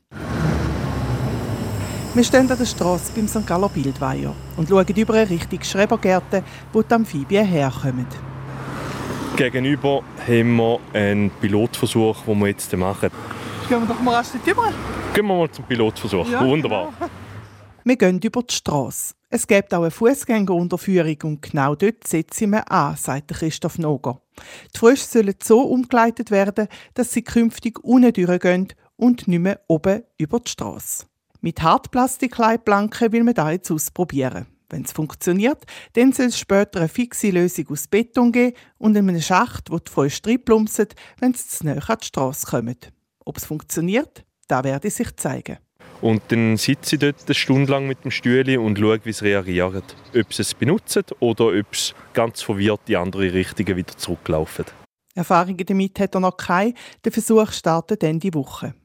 Wir 2.16 2.24
stehen 2.24 2.50
an 2.50 2.58
der 2.58 2.66
Straße 2.66 3.12
beim 3.14 3.28
St. 3.28 3.46
Galler 3.46 3.70
Bildweiher 3.70 4.36
und 4.56 4.68
schauen 4.68 4.88
über 4.88 5.14
eine 5.14 5.30
Richtung 5.30 5.62
Schrebergärten, 5.62 6.44
wo 6.74 6.82
die 6.82 6.94
Amphibien 6.96 7.46
herkommen. 7.46 8.08
Gegenüber 9.38 10.02
haben 10.28 10.56
wir 10.56 10.80
einen 10.94 11.30
Pilotversuch, 11.30 12.24
den 12.24 12.40
wir 12.40 12.48
jetzt 12.48 12.76
machen. 12.76 13.12
Gehen 13.70 13.82
wir 13.82 13.88
doch 13.88 14.02
mal 14.02 14.16
rasch 14.16 14.30
rüber. 14.34 14.74
Gehen 15.14 15.28
wir 15.28 15.38
mal 15.38 15.52
zum 15.52 15.64
Pilotversuch. 15.66 16.28
Ja, 16.28 16.44
Wunderbar. 16.44 16.92
Genau. 16.98 17.12
wir 17.84 17.96
gehen 17.98 18.20
über 18.20 18.42
die 18.42 18.56
Straße. 18.56 19.14
Es 19.30 19.46
gibt 19.46 19.76
auch 19.76 19.82
eine 19.82 19.92
Fußgängerunterführung 19.92 21.18
und 21.22 21.42
genau 21.44 21.76
dort 21.76 22.08
setzen 22.08 22.50
wir 22.50 22.72
an, 22.72 22.96
sagt 22.96 23.28
Christoph 23.28 23.78
Noger. 23.78 24.20
Die 24.74 24.80
Frösche 24.80 25.06
sollen 25.06 25.36
so 25.44 25.62
umgeleitet 25.62 26.32
werden, 26.32 26.68
dass 26.96 27.12
sie 27.12 27.22
künftig 27.22 27.78
unten 27.84 28.14
durchgehen 28.14 28.70
und 28.96 29.28
nicht 29.28 29.40
mehr 29.40 29.62
oben 29.68 30.02
über 30.18 30.40
die 30.40 30.50
Straße. 30.50 31.06
Mit 31.42 31.62
Hartplastikleitplanken 31.62 33.12
will 33.12 33.24
man 33.24 33.36
das 33.36 33.52
jetzt 33.52 33.72
ausprobieren. 33.72 34.48
Wenn 34.70 34.84
es 34.84 34.92
funktioniert, 34.92 35.64
dann 35.94 36.12
soll 36.12 36.26
es 36.26 36.38
später 36.38 36.80
eine 36.80 36.90
fixe 36.90 37.30
Lösung 37.30 37.70
aus 37.70 37.88
Beton 37.88 38.32
geben 38.32 38.56
und 38.78 38.98
in 38.98 39.08
einem 39.08 39.22
Schacht, 39.22 39.72
wo 39.72 39.80
die 39.80 39.90
Frösche 39.90 40.22
reinplumpsen, 40.26 40.88
wenn 41.20 41.34
sie 41.34 41.48
zu 41.48 41.66
nahe 41.66 41.82
an 41.88 41.98
die 42.02 42.06
Straße 42.06 42.48
kommen. 42.48 42.78
Ob 43.24 43.38
es 43.38 43.46
funktioniert, 43.46 44.26
da 44.48 44.64
werde 44.64 44.90
ich 44.90 44.96
sich 44.96 45.16
zeigen. 45.16 45.58
Und 46.02 46.22
dann 46.28 46.58
sitze 46.58 46.96
ich 46.96 47.00
dort 47.00 47.26
eine 47.26 47.34
Stunde 47.34 47.72
lang 47.72 47.88
mit 47.88 48.04
dem 48.04 48.12
Stühle 48.12 48.60
und 48.60 48.78
schaue, 48.78 49.00
wie 49.04 49.14
sie 49.14 49.26
reagieren. 49.26 49.84
Ob 50.16 50.34
sie 50.34 50.42
es 50.42 50.54
benutzen 50.54 51.04
oder 51.20 51.48
ob 51.48 51.76
sie 51.76 51.94
ganz 52.14 52.42
verwirrt 52.42 52.82
in 52.88 52.98
andere 52.98 53.34
Richtungen 53.34 53.76
wieder 53.76 53.98
zurücklaufen. 53.98 54.66
Erfahrungen 55.16 55.66
damit 55.66 56.00
hat 56.00 56.14
er 56.14 56.20
noch 56.20 56.38
keine. 56.38 56.74
Der 57.04 57.12
Versuch 57.12 57.52
startet 57.52 58.04
Ende 58.04 58.34
Woche. 58.34 58.76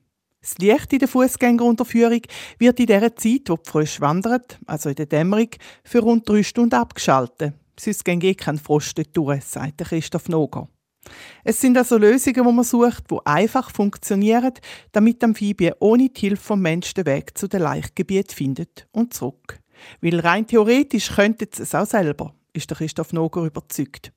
Das 0.42 0.58
Licht 0.58 0.92
in 0.92 0.98
der 0.98 1.08
Fußgängerunterführung 1.08 2.22
wird 2.58 2.80
in 2.80 2.86
der 2.86 3.14
Zeit, 3.14 3.42
wo 3.48 3.56
die 3.56 3.70
Frösche 3.70 4.00
wandern, 4.00 4.42
also 4.66 4.88
in 4.88 4.96
der 4.96 5.06
Dämmerung, 5.06 5.48
für 5.84 6.00
rund 6.00 6.28
drei 6.28 6.42
Stunden 6.42 6.74
abgeschaltet. 6.74 7.54
Sonst 7.78 8.04
geht 8.04 8.24
eh 8.24 8.34
kein 8.34 8.58
Frost 8.58 9.00
durch, 9.12 9.44
sagt 9.44 9.78
Christoph 9.78 10.28
Noger. 10.28 10.68
Es 11.44 11.60
sind 11.60 11.76
also 11.76 11.96
Lösungen, 11.96 12.44
die 12.44 12.52
man 12.52 12.64
sucht, 12.64 13.10
die 13.10 13.18
einfach 13.24 13.70
funktionieren, 13.70 14.52
damit 14.90 15.22
Amphibien 15.22 15.74
ohne 15.78 16.08
die 16.08 16.20
Hilfe 16.20 16.42
vom 16.42 16.60
Menschen 16.60 16.94
den 16.94 17.06
Weg 17.06 17.38
zu 17.38 17.48
den 17.48 17.62
Laichgebieten 17.62 18.34
findet 18.34 18.86
und 18.92 19.14
zurück. 19.14 19.60
Weil 20.00 20.20
rein 20.20 20.46
theoretisch 20.46 21.14
könnten 21.14 21.48
sie 21.52 21.62
es 21.62 21.74
auch 21.74 21.86
selber, 21.86 22.34
ist 22.52 22.68
der 22.68 22.76
Christoph 22.76 23.12
Noger 23.12 23.44
überzeugt. 23.44 24.12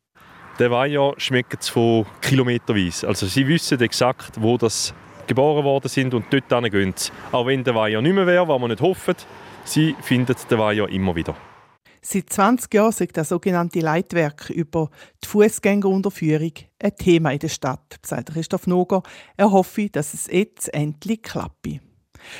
Der 0.58 0.72
Weiher 0.72 1.13
schmeckt 1.17 1.62
es 1.62 1.70
von 1.70 2.05
kilometerweise. 2.22 3.08
Also 3.08 3.27
sie 3.27 3.48
wissen 3.48 3.79
exakt, 3.82 4.41
wo 4.41 4.58
das 4.58 4.94
geboren 5.27 5.63
worden 5.63 5.88
sind 5.88 6.13
und 6.13 6.25
dort 6.32 6.72
gehen 6.72 6.94
sie. 6.96 7.12
Auch 7.32 7.48
wenn 7.48 7.63
der 7.63 7.75
Weiher 7.75 8.01
nicht 8.01 8.13
mehr 8.13 8.27
wäre, 8.27 8.48
was 8.48 8.60
man 8.60 8.70
nicht 8.70 8.82
hoffen, 8.82 9.15
sie 9.63 9.96
finden 10.01 10.36
den 10.50 10.60
Weiher 10.60 10.89
immer 10.89 11.15
wieder. 11.15 11.36
Seit 12.01 12.32
20 12.32 12.72
Jahren 12.72 12.89
ist 12.89 13.17
das 13.17 13.29
sogenannte 13.29 13.79
Leitwerk 13.79 14.51
über 14.51 14.91
die 15.24 15.27
Fußgängerunterführung 15.27 16.51
ein 16.79 16.96
Thema 16.96 17.32
in 17.32 17.39
der 17.39 17.48
Stadt, 17.48 17.96
sagt 18.05 18.32
Christoph 18.32 18.67
Noger. 18.67 19.01
Er 19.38 19.51
hoffe, 19.51 19.89
dass 19.89 20.13
es 20.13 20.27
jetzt 20.27 20.72
endlich 20.72 21.24
klappt. 21.24 21.67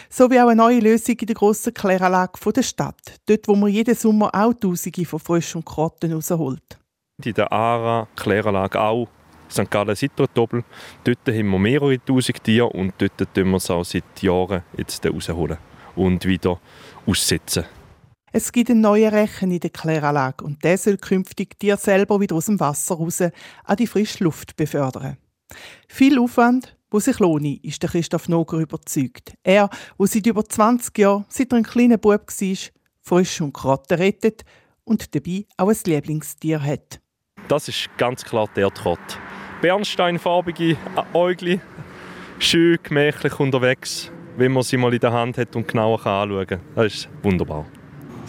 So 0.08 0.30
wie 0.30 0.39
auch 0.39 0.50
eine 0.50 0.62
neue 0.62 0.80
Lösung 0.80 1.15
in 1.20 1.25
der 1.25 1.36
grossen 1.36 1.74
Kläranlage 1.74 2.51
der 2.54 2.62
Stadt, 2.62 3.20
dort 3.25 3.48
wo 3.48 3.56
man 3.56 3.72
jeden 3.72 3.96
Sommer 3.96 4.30
auch 4.34 4.54
Tausende 4.54 5.04
von 5.04 5.20
Fröschen 5.20 5.62
und 5.62 5.65
Krotten 5.65 6.13
rausholt. 6.13 6.80
In 7.24 7.34
der 7.34 7.51
ARA 7.51 8.08
Kläranlage 8.15 8.80
auch 8.80 9.08
St. 9.50 9.70
Gallen 9.70 9.96
Sitrotobel. 9.96 10.64
Dort 11.04 11.28
haben 11.28 11.50
wir 11.50 11.60
mehrere 11.60 12.04
tausend 12.04 12.44
Tiere 12.44 12.68
und 12.68 12.94
dort 12.98 13.18
tun 13.34 13.50
wir 13.50 13.58
es 13.58 13.70
auch 13.70 13.84
seit 13.84 14.22
Jahren 14.22 14.64
jetzt 14.78 15.06
rausholen 15.06 15.58
und 15.96 16.25
wieder 16.25 16.60
aussetzen. 17.06 17.66
Es 18.32 18.52
gibt 18.52 18.70
einen 18.70 18.82
neuen 18.82 19.14
Rechen 19.14 19.52
in 19.52 19.62
der 19.62 19.70
Kläranlage 19.70 20.44
und 20.44 20.64
der 20.64 20.78
soll 20.78 20.98
künftig 20.98 21.58
Tiere 21.58 21.78
selber 21.78 22.20
wieder 22.20 22.36
aus 22.36 22.48
dem 22.48 22.60
Wasser 22.60 22.96
raus 22.96 23.22
an 23.22 23.78
die 23.78 23.88
frische 23.88 24.25
Luft 24.25 24.58
befördern. 24.58 25.18
Viel 25.88 26.20
Aufwand, 26.20 26.75
wo 26.92 27.00
sich 27.00 27.20
lohnt, 27.20 27.64
ist 27.64 27.82
der 27.82 27.90
Christoph 27.90 28.28
Noger 28.28 28.58
überzeugt. 28.58 29.36
Er, 29.44 29.70
der 29.98 30.08
seit 30.08 30.25
über 30.25 30.44
20 30.44 30.98
Jahren, 30.98 31.25
seit 31.30 31.54
er 31.54 31.60
ein 31.60 31.64
kleiner 31.64 31.98
Bub 31.98 32.28
war, 32.28 32.58
frisch 33.02 33.42
und 33.42 33.54
Krotten 33.54 33.98
rettet 33.98 34.44
und 34.84 35.16
dabei 35.16 35.46
auch 35.58 35.70
ein 35.70 35.78
Lieblingstier 35.86 36.62
hat. 36.62 37.00
Das 37.48 37.68
ist 37.68 37.90
ganz 37.98 38.24
klar 38.24 38.50
der 38.56 38.64
Erdkott. 38.64 39.20
Bernsteinfarbige 39.62 40.78
Äugli, 41.14 41.60
schön 42.40 42.78
gemächlich 42.84 43.40
unterwegs, 43.40 44.12
wenn 44.38 44.52
man 44.52 44.64
sie 44.64 44.78
mal 44.78 44.94
in 44.94 45.00
der 45.00 45.14
Hand 45.14 45.38
hat 45.38 45.56
und 45.56 45.68
genauer 45.68 46.06
anschauen 46.06 46.46
kann. 46.46 46.60
Das 46.76 46.86
ist 46.94 47.10
wunderbar. 47.24 47.66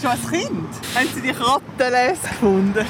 Schon 0.00 0.10
als 0.10 0.30
Kind 0.30 0.68
haben 0.94 1.08
Sie 1.14 1.20
die 1.22 1.32
Krottenlese 1.32 2.28
gefunden? 2.28 2.86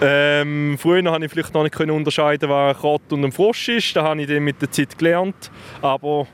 Ähm, 0.00 0.76
früher 0.78 1.02
konnte 1.04 1.26
ich 1.26 1.32
vielleicht 1.32 1.54
noch 1.54 1.62
nicht 1.62 1.78
unterscheiden, 1.80 2.48
was 2.48 2.76
ein 2.76 2.80
Krott 2.80 3.12
und 3.12 3.24
ein 3.24 3.32
Frosch 3.32 3.68
ist. 3.68 3.94
Das 3.94 4.02
habe 4.02 4.20
ich 4.20 4.26
dann 4.26 4.42
mit 4.42 4.60
der 4.60 4.70
Zeit 4.70 4.98
gelernt. 4.98 5.50
Aber 5.80 6.26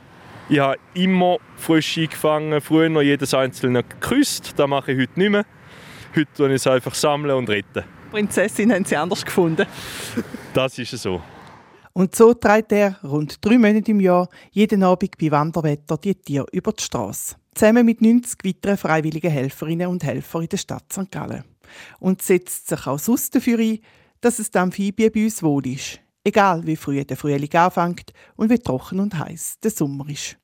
ich 0.49 0.59
habe 0.59 0.77
immer 0.95 1.37
frisch 1.55 1.97
eingefangen, 1.99 2.59
früher 2.61 2.89
noch 2.89 3.01
jedes 3.01 3.33
einzelne 3.33 3.83
geküsst. 3.83 4.53
Das 4.57 4.67
mache 4.67 4.93
ich 4.93 5.01
heute 5.01 5.19
nicht 5.19 5.29
mehr. 5.29 5.45
Heute 6.15 6.29
sammeln 6.33 6.55
ich 6.55 6.55
es 6.55 6.67
einfach 6.67 6.95
sammeln 6.95 7.35
und 7.35 7.49
retten. 7.49 7.83
Prinzessin 8.09 8.73
haben 8.73 8.85
Sie 8.85 8.95
anders 8.95 9.25
gefunden? 9.25 9.65
das 10.53 10.77
ist 10.77 10.91
so. 10.91 11.21
Und 11.93 12.15
so 12.15 12.33
trägt 12.33 12.71
er 12.71 12.99
rund 13.03 13.43
drei 13.43 13.57
Monate 13.57 13.91
im 13.91 13.99
Jahr 13.99 14.29
jeden 14.51 14.83
Abend 14.83 15.17
bei 15.17 15.31
Wanderwetter 15.31 15.97
die 15.97 16.15
Tiere 16.15 16.45
über 16.51 16.71
die 16.71 16.83
Straße 16.83 17.35
zusammen 17.53 17.85
mit 17.85 18.01
90 18.01 18.45
weiteren 18.45 18.77
freiwilligen 18.77 19.31
Helferinnen 19.31 19.87
und 19.87 20.03
Helfern 20.03 20.43
in 20.43 20.49
der 20.49 20.57
Stadt 20.57 20.85
St. 20.91 21.11
Gallen. 21.11 21.43
Und 21.99 22.21
setzt 22.21 22.69
sich 22.69 22.87
auch 22.87 22.99
sonst 22.99 23.35
dafür 23.35 23.59
ein, 23.59 23.79
dass 24.21 24.39
es 24.39 24.51
den 24.51 24.61
Amphibien 24.63 25.11
bei 25.11 25.25
uns 25.25 25.43
wohl 25.43 25.67
ist. 25.67 25.99
Egal 26.23 26.65
wie 26.65 26.75
früh 26.75 27.03
der 27.03 27.17
Frühling 27.17 27.53
anfängt 27.53 28.13
und 28.35 28.49
wie 28.49 28.59
trocken 28.59 28.99
und 28.99 29.17
heiß 29.17 29.59
der 29.61 29.71
Sommer 29.71 30.07
ist. 30.09 30.37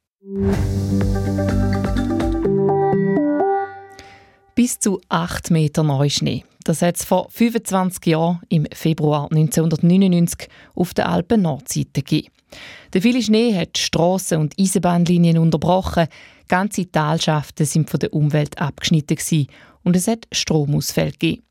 Bis 4.56 4.80
zu 4.80 5.02
8 5.10 5.52
Meter 5.52 5.84
Neuschnee. 5.84 6.46
Das 6.64 6.82
hat 6.82 6.96
es 6.96 7.04
vor 7.04 7.28
25 7.30 8.06
Jahren 8.06 8.40
im 8.48 8.66
Februar 8.72 9.24
1999 9.30 10.48
auf 10.76 10.94
der 10.94 11.10
Alpen-Nordseite 11.10 12.02
gegeben. 12.02 12.30
Der 12.94 13.02
viele 13.02 13.22
Schnee 13.22 13.54
hat 13.54 13.78
Strassen 13.78 14.40
und 14.40 14.58
Eisenbahnlinien 14.58 15.40
unterbrochen, 15.40 16.08
ganze 16.48 16.90
Talschaften 16.90 17.66
sind 17.66 17.90
von 17.90 18.00
der 18.00 18.14
Umwelt 18.14 18.58
abgeschnitten 18.58 19.18
gewesen 19.18 19.48
und 19.84 19.98
es 19.98 20.08
hat 20.08 20.26
Stromausfälle 20.32 21.12
gegeben. 21.12 21.44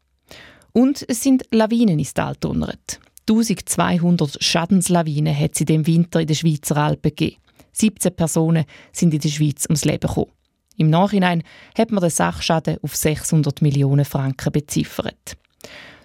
Und 0.73 1.05
es 1.07 1.23
sind 1.23 1.43
Lawinen 1.51 1.99
ins 1.99 2.15
Tal 2.15 2.37
donnert. 2.41 3.01
1200 3.29 4.43
Schadenslawinen 4.43 5.39
hat 5.39 5.51
es 5.53 5.61
in 5.61 5.67
dem 5.67 5.87
Winter 5.87 6.23
in 6.23 6.27
den 6.27 6.37
Schweizer 6.37 6.79
Alpen 6.79 7.11
gegeben. 7.11 7.37
17 7.73 8.17
Personen 8.17 8.65
sind 8.93 9.13
in 9.13 9.21
der 9.21 9.29
Schweiz 9.29 9.67
ums 9.67 9.85
Leben 9.85 10.09
gekommen. 10.09 10.31
Im 10.77 10.91
Nachhinein 10.91 11.43
hat 11.77 11.91
man 11.91 12.01
den 12.01 12.11
Sachschaden 12.11 12.79
auf 12.83 12.97
600 12.97 13.63
Millionen 13.63 14.05
Franken 14.05 14.53
beziffert. 14.53 15.37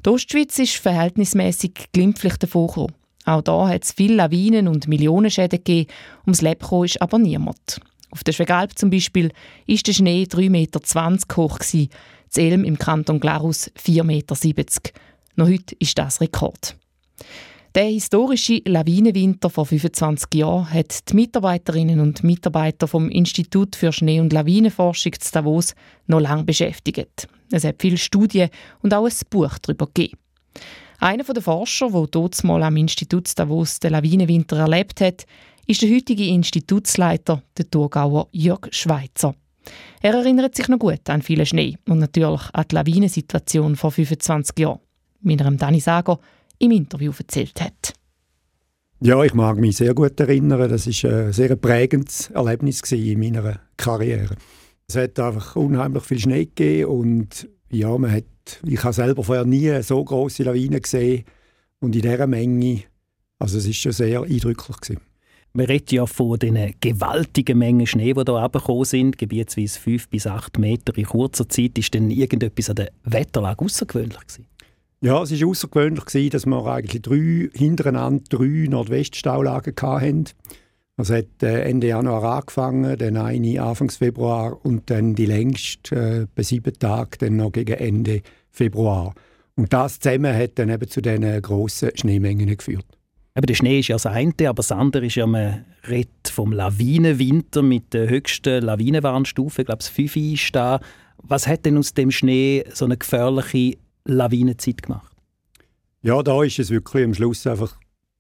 Die 0.05 0.09
Ostschweiz 0.09 0.57
ist 0.59 0.77
verhältnismäßig 0.77 1.89
glimpflich 1.91 2.37
davon 2.37 2.67
gekommen. 2.67 2.93
Auch 3.25 3.41
da 3.41 3.67
hat 3.67 3.83
es 3.83 3.91
viele 3.91 4.15
Lawinen 4.15 4.67
und 4.67 4.87
Millionenschäden 4.87 5.59
gegeben. 5.59 5.89
Ums 6.25 6.41
Leben 6.41 6.83
ist 6.83 7.01
aber 7.01 7.19
niemand. 7.19 7.79
Auf 8.11 8.23
der 8.23 8.31
Schwegalp 8.31 8.77
zum 8.77 8.89
Beispiel 8.89 9.31
ist 9.67 9.87
der 9.87 9.93
Schnee 9.93 10.23
3,20 10.23 10.49
Meter 10.49 10.79
hoch. 11.35 11.59
Gewesen. 11.59 11.89
Elm 12.35 12.63
im 12.63 12.77
Kanton 12.77 13.19
Glarus 13.19 13.71
4,70 13.71 14.03
Meter. 14.03 14.35
Noch 15.35 15.47
heute 15.47 15.75
ist 15.79 15.97
das 15.97 16.21
Rekord. 16.21 16.75
Der 17.75 17.83
historische 17.83 18.63
Lawinenwinter 18.65 19.47
vor 19.51 19.63
25 19.63 20.33
Jahren 20.33 20.73
hat 20.73 21.07
die 21.07 21.15
Mitarbeiterinnen 21.15 21.99
und 21.99 22.23
Mitarbeiter 22.23 22.87
vom 22.87 23.09
Institut 23.09 23.75
für 23.75 23.91
Schnee- 23.91 24.19
und 24.19 24.33
Lawinenforschung 24.33 25.13
zu 25.19 25.31
Davos 25.31 25.75
noch 26.07 26.19
lange 26.19 26.45
beschäftigt. 26.45 27.27
Es 27.51 27.63
hat 27.63 27.75
viele 27.79 27.97
Studien 27.97 28.49
und 28.81 28.91
auch 28.91 29.05
ein 29.05 29.13
Buch 29.29 29.59
darüber 29.59 29.85
gegeben. 29.85 30.17
Einer 30.97 31.23
der 31.23 31.43
Forscher, 31.43 31.91
der 31.91 32.07
dort 32.07 32.43
mal 32.43 32.63
am 32.63 32.75
Institut 32.75 33.37
Davos 33.37 33.79
den 33.79 33.91
Lawinenwinter 33.91 34.57
erlebt 34.57 34.99
hat, 34.99 35.25
ist 35.67 35.83
der 35.83 35.91
heutige 35.91 36.25
Institutsleiter, 36.25 37.43
der 37.55 37.69
Thurgauer 37.69 38.29
Jörg 38.31 38.67
Schweitzer. 38.71 39.35
Er 40.01 40.15
erinnert 40.15 40.55
sich 40.55 40.67
noch 40.69 40.79
gut 40.79 41.07
an 41.07 41.21
viele 41.21 41.45
Schnee 41.45 41.77
und 41.87 41.99
natürlich 41.99 42.41
an 42.51 42.65
die 42.69 42.75
Lawinensituation 42.75 43.75
vor 43.75 43.91
25 43.91 44.57
Jahren, 44.57 44.79
wie 45.21 45.37
er 45.37 45.51
Dani 45.51 45.79
Sager 45.79 46.19
im 46.59 46.71
Interview 46.71 47.11
erzählt 47.17 47.59
hat. 47.61 47.93
Ja, 49.01 49.23
ich 49.23 49.33
mag 49.33 49.57
mich 49.57 49.77
sehr 49.77 49.93
gut 49.93 50.19
erinnern. 50.19 50.69
Das 50.69 50.85
war 50.85 51.11
ein 51.11 51.33
sehr 51.33 51.55
prägendes 51.55 52.29
Erlebnis 52.31 52.81
in 52.91 53.19
meiner 53.19 53.59
Karriere. 53.77 54.35
Es 54.87 54.95
hat 54.95 55.19
einfach 55.19 55.55
unheimlich 55.55 56.03
viel 56.03 56.19
Schnee 56.19 56.45
gegeben 56.45 56.89
und 56.91 57.49
ja, 57.69 57.97
man 57.97 58.11
hat, 58.11 58.25
ich 58.65 58.83
habe 58.83 58.93
selber 58.93 59.23
vorher 59.23 59.45
nie 59.45 59.81
so 59.83 60.03
große 60.03 60.43
Lawinen 60.43 60.81
gesehen 60.81 61.23
und 61.79 61.95
in 61.95 62.01
dieser 62.01 62.27
Menge, 62.27 62.83
also 63.37 63.57
es 63.57 63.67
ist 63.67 63.77
schon 63.77 63.91
sehr 63.91 64.21
eindrücklich 64.23 64.77
gewesen. 64.81 65.01
Man 65.53 65.65
redet 65.65 65.91
ja 65.91 66.05
von 66.05 66.37
den 66.37 66.75
gewaltigen 66.79 67.57
Mengen 67.57 67.87
Schnee, 67.87 68.13
die 68.13 68.21
hier 68.23 68.35
abgekommen 68.35 68.85
sind, 68.85 69.17
gebietsweise 69.17 69.79
fünf 69.79 70.09
bis 70.09 70.27
acht 70.27 70.59
Meter 70.59 70.95
in 70.97 71.05
kurzer 71.05 71.47
Zeit. 71.49 71.77
Ist 71.77 71.93
denn 71.93 72.11
irgendetwas 72.11 72.69
an 72.69 72.75
der 72.75 72.91
Wetterlage 73.03 73.65
außergewöhnlich 73.65 74.19
gewesen? 74.19 74.45
Ja, 75.01 75.23
es 75.23 75.31
war 75.31 75.47
außergewöhnlich, 75.47 76.29
dass 76.29 76.45
wir 76.45 76.65
eigentlich 76.65 77.01
drei, 77.01 77.49
hintereinander 77.53 78.23
drei 78.29 78.67
Nordweststaulagen 78.69 79.73
hatten. 79.81 80.25
Also 80.97 81.15
hat 81.15 81.41
äh, 81.41 81.61
Ende 81.61 81.87
Januar 81.87 82.23
angefangen, 82.25 82.97
dann 82.97 83.15
eine 83.15 83.61
Anfang 83.61 83.89
Februar 83.89 84.59
und 84.65 84.89
dann 84.89 85.15
die 85.15 85.25
längste 85.25 85.95
äh, 85.95 86.27
bei 86.35 86.43
sieben 86.43 86.73
Tagen, 86.77 87.11
dann 87.19 87.37
noch 87.37 87.53
gegen 87.53 87.75
Ende 87.75 88.21
Februar. 88.51 89.15
Und 89.55 89.71
das 89.71 90.01
zusammen 90.01 90.35
hat 90.35 90.59
dann 90.59 90.69
eben 90.69 90.89
zu 90.89 91.01
diesen 91.01 91.41
grossen 91.41 91.91
Schneemengen 91.95 92.57
geführt. 92.57 92.85
Aber 93.35 93.45
der 93.45 93.55
Schnee 93.55 93.79
ist 93.79 93.87
ja 93.87 93.95
das 93.95 94.05
eine, 94.05 94.33
aber 94.41 94.55
das 94.55 94.73
andere 94.73 95.05
ist 95.05 95.15
ja, 95.15 95.25
man 95.25 95.63
redet 95.87 96.27
vom 96.27 96.51
Lawinenwinter 96.51 97.61
mit 97.61 97.93
der 97.93 98.09
höchsten 98.09 98.63
Lawinenwarnstufe, 98.65 99.61
ich 99.61 99.67
glaube, 99.67 99.79
es 99.79 99.87
5 99.87 100.15
ist 100.17 100.53
da. 100.53 100.81
Was 101.23 101.47
hat 101.47 101.65
denn 101.65 101.77
aus 101.77 101.93
dem 101.93 102.11
Schnee 102.11 102.65
so 102.73 102.83
eine 102.83 102.97
gefährliche 102.97 103.77
Lawinenzeit 104.13 104.83
gemacht? 104.83 105.15
Ja, 106.01 106.21
da 106.23 106.43
ist 106.43 106.59
es 106.59 106.69
wirklich 106.69 107.03
am 107.03 107.13
Schluss 107.13 107.45
einfach 107.45 107.77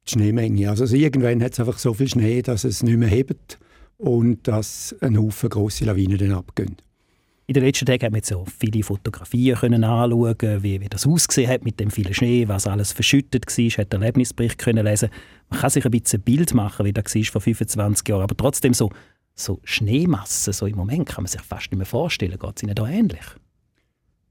die 0.07 0.13
Schneemenge. 0.13 0.69
Also, 0.69 0.83
also 0.83 0.95
irgendwann 0.95 1.41
hat 1.43 1.53
es 1.53 1.59
einfach 1.59 1.77
so 1.77 1.93
viel 1.93 2.07
Schnee, 2.07 2.41
dass 2.41 2.63
es 2.63 2.83
nicht 2.83 2.97
mehr 2.97 3.09
hebt 3.09 3.57
und 3.97 4.47
dass 4.47 4.95
ein 5.01 5.17
Haufen 5.17 5.49
grosse 5.49 5.85
Lawinen 5.85 6.17
dann 6.17 6.33
abgehen. 6.33 6.77
In 7.47 7.53
den 7.53 7.63
letzten 7.63 7.87
Tagen 7.87 8.05
haben 8.05 8.13
wir 8.13 8.21
so 8.23 8.45
viele 8.59 8.83
Fotografien 8.83 9.55
können 9.55 9.83
anschauen, 9.83 10.61
wie, 10.61 10.81
wie 10.81 10.87
das 10.87 11.07
ausgesehen 11.07 11.49
hat 11.49 11.63
mit 11.63 11.79
dem 11.79 11.89
vielen 11.89 12.13
Schnee, 12.13 12.47
was 12.47 12.67
alles 12.67 12.91
verschüttet 12.91 13.45
war, 13.47 13.69
hat 13.83 13.91
Erlebnisbericht 13.91 14.59
können 14.59 14.85
lesen. 14.85 15.09
Man 15.49 15.59
kann 15.59 15.71
sich 15.71 15.83
ein 15.83 15.89
bisschen 15.89 16.19
ein 16.19 16.23
Bild 16.23 16.53
machen, 16.53 16.85
wie 16.85 16.93
das 16.93 17.15
war 17.15 17.23
vor 17.23 17.41
25 17.41 18.07
Jahren, 18.07 18.21
aber 18.21 18.37
trotzdem 18.37 18.75
so, 18.75 18.91
so 19.33 19.59
Schneemassen 19.63 20.53
so 20.53 20.67
im 20.67 20.75
Moment 20.75 21.09
kann 21.09 21.23
man 21.23 21.27
sich 21.27 21.41
fast 21.41 21.71
nicht 21.71 21.79
mehr 21.79 21.87
vorstellen. 21.87 22.37
Geht 22.37 22.57
es 22.57 22.61
Ihnen 22.61 22.75
da 22.75 22.87
ähnlich? 22.87 23.25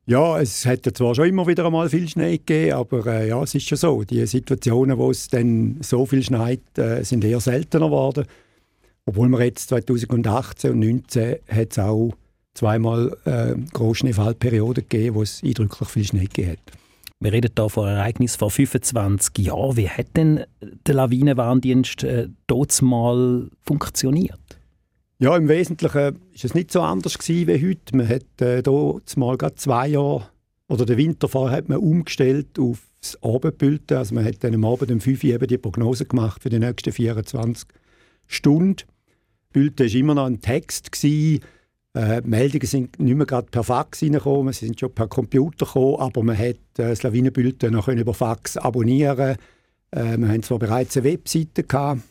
Ja, 0.08 0.40
es 0.40 0.64
hat 0.64 0.88
zwar 0.96 1.14
schon 1.14 1.28
immer 1.28 1.46
wieder 1.46 1.66
einmal 1.66 1.90
viel 1.90 2.08
Schnee 2.08 2.38
gegeben, 2.38 2.72
aber 2.72 3.04
äh, 3.08 3.28
ja, 3.28 3.42
es 3.42 3.54
ist 3.54 3.68
schon 3.68 3.76
so. 3.76 4.04
Die 4.04 4.26
Situationen, 4.26 4.96
wo 4.96 5.10
es 5.10 5.28
dann 5.28 5.76
so 5.82 6.06
viel 6.06 6.22
schneit, 6.22 6.62
äh, 6.78 7.04
sind 7.04 7.24
eher 7.24 7.40
seltener 7.40 7.88
geworden. 7.88 8.24
Obwohl 9.04 9.28
wir 9.28 9.44
jetzt 9.44 9.68
2018 9.68 10.70
und 10.70 11.10
2019 11.10 11.36
hat 11.50 11.78
auch 11.78 12.12
zweimal 12.54 13.14
äh, 13.26 13.54
Großschneefallperioden 13.74 14.88
gegeben, 14.88 15.16
wo 15.16 15.22
es 15.22 15.42
eindrücklich 15.44 15.90
viel 15.90 16.04
Schnee 16.04 16.24
gegeben 16.24 16.52
hat. 16.52 16.78
Wir 17.20 17.32
reden 17.34 17.50
hier 17.54 17.68
von 17.68 17.86
Ereignissen 17.86 18.38
vor 18.38 18.50
25 18.50 19.44
Jahren. 19.44 19.76
Wie 19.76 19.90
hat 19.90 20.16
denn 20.16 20.42
der 20.86 20.94
Lawinenwarndienst 20.94 22.04
äh, 22.04 22.28
dort 22.46 22.80
mal 22.80 23.50
funktioniert? 23.62 24.47
Ja, 25.20 25.36
im 25.36 25.48
Wesentlichen 25.48 26.20
ist 26.32 26.44
es 26.44 26.54
nicht 26.54 26.70
so 26.70 26.80
anders 26.80 27.18
gewesen 27.18 27.48
wie 27.48 27.68
heute. 27.68 27.96
Man 27.96 28.08
hat 28.08 28.40
äh, 28.40 28.62
mal 29.16 29.36
gerade 29.36 29.56
zwei 29.56 29.88
Jahre 29.88 30.28
oder 30.68 30.86
den 30.86 30.96
Winter 30.96 31.28
vorher 31.28 31.58
hat 31.58 31.68
man 31.68 31.78
umgestellt 31.78 32.56
auf 32.58 32.86
das 33.00 33.20
Abendbild. 33.22 33.90
Also 33.90 34.14
man 34.14 34.24
hat 34.24 34.44
dann 34.44 34.54
am 34.54 34.64
Abend 34.64 34.92
um 34.92 35.00
5 35.00 35.24
Uhr 35.24 35.30
eben 35.30 35.48
die 35.48 35.58
Prognose 35.58 36.04
gemacht 36.04 36.42
für 36.42 36.50
die 36.50 36.60
nächsten 36.60 36.92
24 36.92 37.66
Stunden. 38.26 38.84
Bild 39.52 39.80
war 39.80 39.86
immer 39.86 40.14
noch 40.14 40.26
ein 40.26 40.40
Text 40.40 40.92
gewesen, 40.92 41.40
äh, 41.94 42.20
Meldungen 42.20 42.66
sind 42.66 43.00
nicht 43.00 43.16
mehr 43.16 43.26
gerade 43.26 43.48
per 43.50 43.64
Fax 43.64 44.02
reingekommen, 44.02 44.52
sie 44.52 44.66
sind 44.66 44.78
schon 44.78 44.94
per 44.94 45.08
Computer 45.08 45.66
gekommen, 45.66 45.96
aber 45.98 46.22
man 46.22 46.38
hat 46.38 46.56
äh, 46.76 46.90
das 46.90 47.02
Lawinenbild 47.02 47.62
noch 47.64 47.88
über 47.88 48.14
Fax 48.14 48.56
abonnieren 48.56 49.36
äh, 49.90 50.18
Wir 50.18 50.28
haben 50.28 50.42
zwar 50.42 50.58
bereits 50.58 50.96
eine 50.96 51.04
Webseite 51.04 51.64
gehabt, 51.64 52.02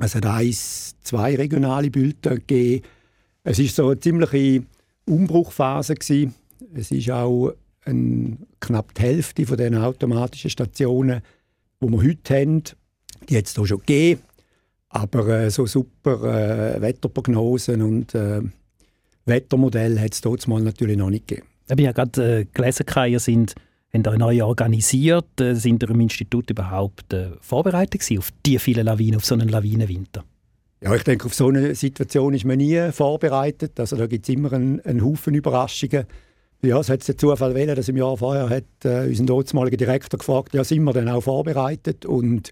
es 0.00 0.14
hat 0.14 0.26
eins, 0.26 0.96
zwei 1.02 1.36
regionale 1.36 1.90
Bilder 1.90 2.36
gegeben. 2.36 2.84
Es 3.44 3.58
war 3.58 3.66
so 3.66 3.88
eine 3.88 4.00
ziemliche 4.00 4.64
Umbruchphase 5.06 5.94
gewesen. 5.94 6.34
Es 6.74 6.90
ist 6.90 7.10
auch 7.10 7.52
ein, 7.84 8.46
knapp 8.60 8.94
die 8.94 9.02
Hälfte 9.02 9.46
von 9.46 9.56
den 9.56 9.76
automatischen 9.76 10.50
Stationen, 10.50 11.22
die 11.82 11.88
wir 11.88 12.02
heute 12.02 12.34
haben, 12.34 12.62
die 13.28 13.36
es 13.36 13.54
hier 13.54 13.66
schon 13.66 13.78
gegeben. 13.78 14.20
Aber 14.88 15.28
äh, 15.28 15.50
so 15.50 15.66
super 15.66 16.76
äh, 16.76 16.80
Wetterprognosen 16.80 17.82
und 17.82 18.14
äh, 18.14 18.40
Wettermodell 19.24 19.98
hat 20.00 20.14
es 20.14 20.20
dort 20.20 20.46
mal 20.48 20.60
natürlich 20.60 20.96
noch 20.96 21.10
nicht 21.10 21.28
gegeben. 21.28 21.46
Ich 21.66 21.70
habe 21.70 21.82
ja 21.82 21.92
gerade 21.92 22.40
äh, 22.40 22.44
gelesen, 22.52 22.86
ihr 23.06 23.20
sind 23.20 23.54
haben 23.92 24.04
ihr 24.04 24.18
neu 24.18 24.44
organisiert, 24.44 25.40
äh, 25.40 25.54
sind 25.54 25.82
ihr 25.82 25.90
im 25.90 26.00
Institut 26.00 26.50
überhaupt 26.50 27.12
äh, 27.12 27.30
vorbereitet 27.40 28.00
gewesen 28.00 28.18
auf 28.18 28.30
die 28.46 28.58
vielen 28.58 28.86
Lawinen, 28.86 29.16
auf 29.16 29.24
so 29.24 29.34
einen 29.34 29.48
Lawinenwinter? 29.48 30.24
Ja, 30.82 30.94
ich 30.94 31.02
denke, 31.02 31.26
auf 31.26 31.34
so 31.34 31.48
eine 31.48 31.74
Situation 31.74 32.32
ist 32.32 32.46
man 32.46 32.56
nie 32.56 32.90
vorbereitet. 32.92 33.78
Also 33.78 33.96
da 33.96 34.06
gibt 34.06 34.26
es 34.26 34.34
immer 34.34 34.52
einen, 34.52 34.80
einen 34.80 35.04
Haufen 35.04 35.34
Überraschungen. 35.34 36.06
Ja, 36.62 36.78
es 36.78 36.88
hat 36.88 37.06
den 37.06 37.18
Zufall 37.18 37.54
wählen, 37.54 37.74
dass 37.74 37.88
im 37.88 37.96
Jahr 37.96 38.16
vorher 38.16 38.48
hat 38.48 38.84
äh, 38.84 39.06
unser 39.08 39.24
dortmaliger 39.24 39.76
Direktor 39.76 40.18
gefragt, 40.18 40.54
ja, 40.54 40.64
sind 40.64 40.84
wir 40.84 40.92
denn 40.92 41.08
auch 41.08 41.22
vorbereitet? 41.22 42.06
Und 42.06 42.50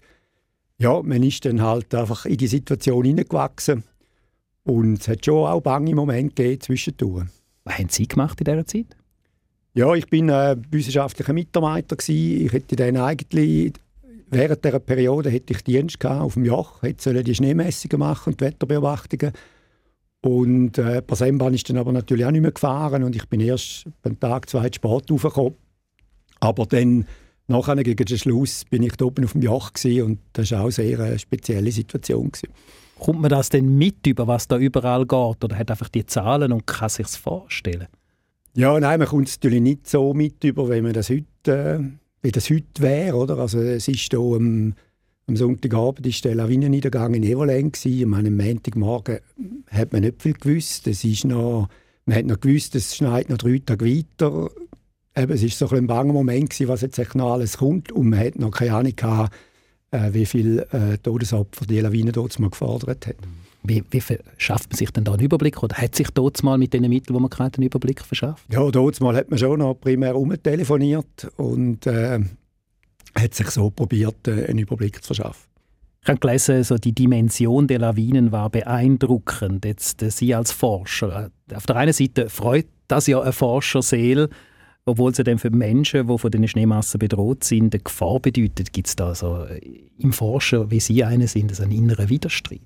ja, 0.77 1.01
man 1.01 1.23
ist 1.23 1.45
dann 1.45 1.61
halt 1.61 1.93
einfach 1.95 2.25
in 2.25 2.37
die 2.37 2.47
Situation 2.47 3.03
hineingewachsen. 3.03 3.83
Und 4.63 4.99
es 4.99 5.07
hat 5.07 5.25
schon 5.25 5.47
auch 5.47 5.61
bange 5.61 5.95
Momente 5.95 6.35
gegeben 6.35 6.61
zwischendurch. 6.61 7.25
Was 7.63 7.77
haben 7.77 7.89
Sie 7.89 8.07
gemacht 8.07 8.39
in 8.41 8.45
dieser 8.45 8.65
Zeit? 8.65 8.98
Ja, 9.79 9.93
ich 9.93 10.07
bin 10.07 10.27
äh, 10.27 10.57
wissenschaftlicher 10.71 11.31
Mitarbeiter 11.31 11.95
gewesen. 11.95 12.45
Ich 12.45 12.51
hätte 12.51 12.75
dann 12.75 12.97
eigentlich 12.97 13.71
während 14.29 14.65
dieser 14.65 14.79
Periode 14.79 15.29
hätte 15.29 15.53
ich 15.53 15.63
Dienst 15.63 16.01
gehabt 16.01 16.21
auf 16.21 16.33
dem 16.33 16.43
Joch, 16.43 16.81
hätte 16.81 17.23
die 17.23 17.33
Schneemessungen 17.33 17.97
machen 17.97 18.33
und 18.33 18.41
die 18.41 18.43
Wetterbeobachtungen. 18.43 19.31
Und 20.21 20.77
äh, 20.77 21.01
per 21.01 21.15
Sembahn 21.15 21.53
ist 21.53 21.69
dann 21.69 21.77
aber 21.77 21.93
natürlich 21.93 22.25
auch 22.25 22.31
nicht 22.31 22.41
mehr 22.41 22.51
gefahren 22.51 23.05
und 23.05 23.15
ich 23.15 23.25
bin 23.29 23.39
erst 23.39 23.85
beim 24.01 24.19
Tag 24.19 24.49
zwei 24.49 24.69
Sport 24.69 25.09
raufgekommen. 25.09 25.55
Aber 26.41 26.65
dann 26.65 27.05
nachher 27.47 27.81
gegen 27.81 28.03
den 28.03 28.17
Schluss 28.17 28.65
bin 28.65 28.83
ich 28.83 28.97
da 28.97 29.05
oben 29.05 29.23
auf 29.23 29.31
dem 29.31 29.43
Joch 29.43 29.71
und 30.03 30.19
das 30.33 30.51
war 30.51 30.59
auch 30.59 30.63
eine 30.63 30.71
sehr 30.73 31.19
spezielle 31.19 31.71
Situation. 31.71 32.29
Gewesen. 32.29 32.53
Kommt 32.99 33.21
man 33.21 33.29
das 33.29 33.47
denn 33.47 33.77
mit, 33.77 34.05
über 34.07 34.27
was 34.27 34.45
da 34.45 34.57
überall 34.57 35.05
geht? 35.05 35.41
Oder 35.41 35.57
hat 35.57 35.71
einfach 35.71 35.87
die 35.87 36.05
Zahlen 36.05 36.51
und 36.51 36.67
kann 36.67 36.89
sich 36.89 37.07
vorstellen? 37.07 37.87
Ja, 38.59 38.77
nein, 38.77 38.99
man 38.99 39.07
kommt 39.07 39.29
es 39.29 39.37
natürlich 39.37 39.61
nicht 39.61 39.87
so 39.87 40.13
mit 40.13 40.43
über, 40.43 40.67
wenn 40.67 40.83
man 40.83 40.91
das 40.91 41.09
heute, 41.09 41.23
äh, 41.45 41.79
wie 42.21 42.31
das 42.33 42.49
heute 42.49 42.81
wäre, 42.81 43.15
oder? 43.15 43.37
Also 43.37 43.61
es 43.61 43.87
ist 43.87 44.11
hier 44.11 44.19
am, 44.19 44.73
am 45.27 45.35
Sonntagabend 45.37 46.05
ist 46.05 46.25
der 46.25 46.35
Lawinenniedergang 46.35 47.13
in 47.13 47.23
Evolen 47.23 47.71
gewesen. 47.71 48.13
Am 48.13 48.35
Montagmorgen 48.35 49.19
hat 49.71 49.93
man 49.93 50.01
nicht 50.01 50.21
viel 50.21 50.33
gewusst. 50.33 50.87
Es 50.87 51.05
ist 51.05 51.23
noch, 51.23 51.69
man 52.03 52.17
hat 52.17 52.25
noch 52.25 52.41
gewusst, 52.41 52.75
es 52.75 52.97
schneit 52.97 53.29
noch 53.29 53.37
drei 53.37 53.61
Tage 53.65 53.85
weiter. 53.85 54.49
Eben, 55.15 55.31
es 55.31 55.41
war 55.41 55.69
so 55.69 55.73
ein, 55.73 55.87
banger 55.87 56.11
Moment 56.11 56.49
gewesen, 56.49 56.67
was 56.67 56.81
jetzt 56.81 57.15
noch 57.15 57.31
alles 57.31 57.59
kommt 57.59 57.93
und 57.93 58.09
man 58.09 58.19
hat 58.19 58.39
noch 58.39 58.51
keine 58.51 58.73
Ahnung 58.73 58.93
gehabt, 58.93 59.33
äh, 59.91 60.11
wie 60.11 60.25
viele 60.25 60.63
äh, 60.73 60.97
Todesopfer 60.97 61.65
die 61.65 61.79
Lawine 61.79 62.11
dort 62.11 62.35
gefordert 62.35 63.07
hat. 63.07 63.15
Wie, 63.63 63.83
wie 63.91 64.01
schafft 64.37 64.69
man 64.69 64.77
sich 64.77 64.91
denn 64.91 65.03
da 65.03 65.13
einen 65.13 65.23
Überblick? 65.23 65.61
Oder 65.61 65.75
hat 65.75 65.95
sich 65.95 66.09
dort 66.11 66.41
mal 66.43 66.57
mit 66.57 66.73
den 66.73 66.83
Mitteln, 66.83 67.15
die 67.15 67.21
man 67.21 67.29
kennt, 67.29 67.57
einen 67.57 67.65
Überblick 67.65 68.01
verschafft? 68.01 68.45
Ja, 68.51 68.69
dort 68.71 68.99
mal 69.01 69.15
hat 69.15 69.29
man 69.29 69.37
schon 69.37 69.59
noch 69.59 69.75
primär 69.75 70.15
umtelefoniert 70.15 71.29
und 71.37 71.85
äh, 71.85 72.19
hat 73.15 73.33
sich 73.33 73.49
so 73.49 73.69
probiert, 73.69 74.27
äh, 74.27 74.45
einen 74.47 74.59
Überblick 74.59 75.03
zu 75.03 75.13
verschaffen. 75.13 75.49
Ich 76.01 76.07
habe 76.07 76.19
gelesen, 76.19 76.63
so 76.63 76.77
die 76.77 76.93
Dimension 76.93 77.67
der 77.67 77.79
Lawinen 77.79 78.31
war 78.31 78.49
beeindruckend. 78.49 79.65
Jetzt 79.65 80.01
äh, 80.01 80.09
Sie 80.09 80.33
als 80.33 80.51
Forscher. 80.51 81.29
Auf 81.53 81.65
der 81.65 81.75
einen 81.75 81.93
Seite 81.93 82.29
freut 82.29 82.67
das 82.87 83.07
ja 83.07 83.21
eine 83.21 83.33
Forscherseele, 83.33 84.29
obwohl 84.85 85.13
sie 85.13 85.23
dann 85.23 85.37
für 85.37 85.51
Menschen, 85.51 86.07
die 86.07 86.17
von 86.17 86.31
den 86.31 86.47
Schneemassen 86.47 86.97
bedroht 86.97 87.43
sind, 87.43 87.75
eine 87.75 87.83
Gefahr 87.83 88.19
bedeutet. 88.19 88.73
Gibt 88.73 88.87
es 88.87 88.95
da 88.95 89.13
so 89.13 89.43
äh, 89.43 89.59
im 89.97 90.13
Forscher, 90.13 90.71
wie 90.71 90.79
Sie 90.79 91.03
eine 91.03 91.27
sind, 91.27 91.53
so 91.53 91.63
einen 91.63 91.73
inneren 91.73 92.09
Widerstreit? 92.09 92.61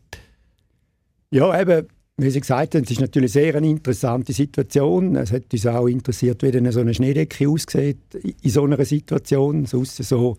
Ja, 1.34 1.60
eben, 1.60 1.88
wie 2.17 2.30
Sie 2.30 2.41
gesagt 2.41 2.76
haben, 2.76 2.84
es 2.84 2.91
ist 2.91 3.02
natürlich 3.02 3.32
sehr 3.32 3.56
eine 3.56 3.67
interessante 3.67 4.34
Situation. 4.34 5.15
Es 5.15 5.32
hat 5.32 5.52
uns 5.52 5.65
auch 5.65 5.88
interessiert, 5.88 6.43
wie 6.43 6.52
denn 6.52 6.72
so 6.72 6.80
eine 6.80 6.93
Schneedecke 6.93 7.50
aussieht 7.50 7.98
in 8.43 8.52
so 8.52 8.63
einer 8.63 8.86
Situation. 8.86 9.65
Sonst 9.65 9.96
so 10.04 10.38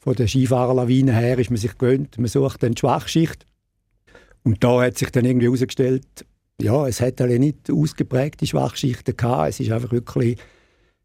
von 0.00 0.14
der 0.14 0.28
Skifahrerlawine 0.28 1.14
her 1.14 1.38
ist 1.38 1.48
man 1.48 1.56
sich 1.56 1.78
gewöhnt, 1.78 2.18
man 2.18 2.26
sucht 2.26 2.62
dann 2.62 2.72
die 2.72 2.80
Schwachschicht. 2.80 3.46
Und 4.42 4.62
da 4.62 4.82
hat 4.82 4.98
sich 4.98 5.08
dann 5.08 5.24
irgendwie 5.24 5.46
herausgestellt, 5.46 6.26
ja, 6.60 6.86
es 6.86 7.00
hat 7.00 7.22
alle 7.22 7.38
nicht 7.38 7.70
ausgeprägte 7.70 8.46
Schwachschichten 8.46 9.16
gehabt. 9.16 9.48
Es 9.48 9.60
ist 9.60 9.72
einfach 9.72 9.92
wirklich 9.92 10.36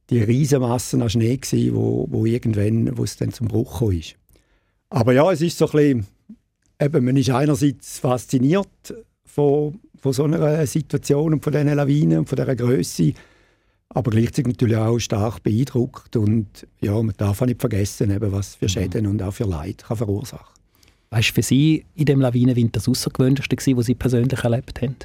die 0.10 0.22
Riesenmassen 0.22 1.02
an 1.02 1.10
Schnee 1.10 1.38
gewesen, 1.38 1.76
wo, 1.76 2.08
wo 2.10 2.26
irgendwann, 2.26 2.98
wo 2.98 3.06
es 3.06 3.16
dann 3.16 3.32
zum 3.32 3.48
Bruch 3.48 3.80
kam. 3.80 4.02
Aber 4.90 5.14
ja, 5.14 5.32
es 5.32 5.40
ist 5.40 5.58
so 5.58 5.68
ein 5.68 5.72
bisschen, 5.72 6.08
eben, 6.82 7.06
man 7.06 7.16
ist 7.16 7.30
einerseits 7.30 8.00
fasziniert 8.00 8.68
von, 9.30 9.80
von 9.98 10.14
so 10.14 10.24
einer 10.24 10.66
Situation 10.66 11.34
und 11.34 11.44
von 11.44 11.54
diesen 11.54 11.74
Lawinen 11.74 12.20
und 12.20 12.30
von 12.30 12.36
dieser 12.36 12.56
Größe, 12.56 13.14
aber 13.90 14.12
gleichzeitig 14.12 14.48
natürlich 14.48 14.78
auch 14.78 15.00
stark 15.00 15.44
beeindruckt 15.44 16.16
und 16.16 16.68
ja, 16.82 16.94
man 17.02 17.14
darf 17.18 17.42
auch 17.42 17.46
nicht 17.46 17.60
vergessen, 17.60 18.12
eben, 18.12 18.32
was 18.32 18.56
für 18.56 18.66
mhm. 18.66 18.70
Schäden 18.70 19.08
und 19.08 19.22
auch 19.22 19.34
für 19.34 19.46
Leid 19.46 19.84
kann 19.88 19.98
verursachen. 19.98 20.56
Was 21.10 21.28
war 21.28 21.34
für 21.36 21.44
Sie 21.44 21.86
in 21.96 22.06
dem 22.06 22.22
Lawinenwinter 22.22 22.80
das 22.80 22.88
Außergewöhnlichste, 22.88 23.76
was 23.76 23.86
Sie 23.88 23.96
persönlich 23.96 24.44
erlebt 24.44 24.82
haben? 24.82 24.96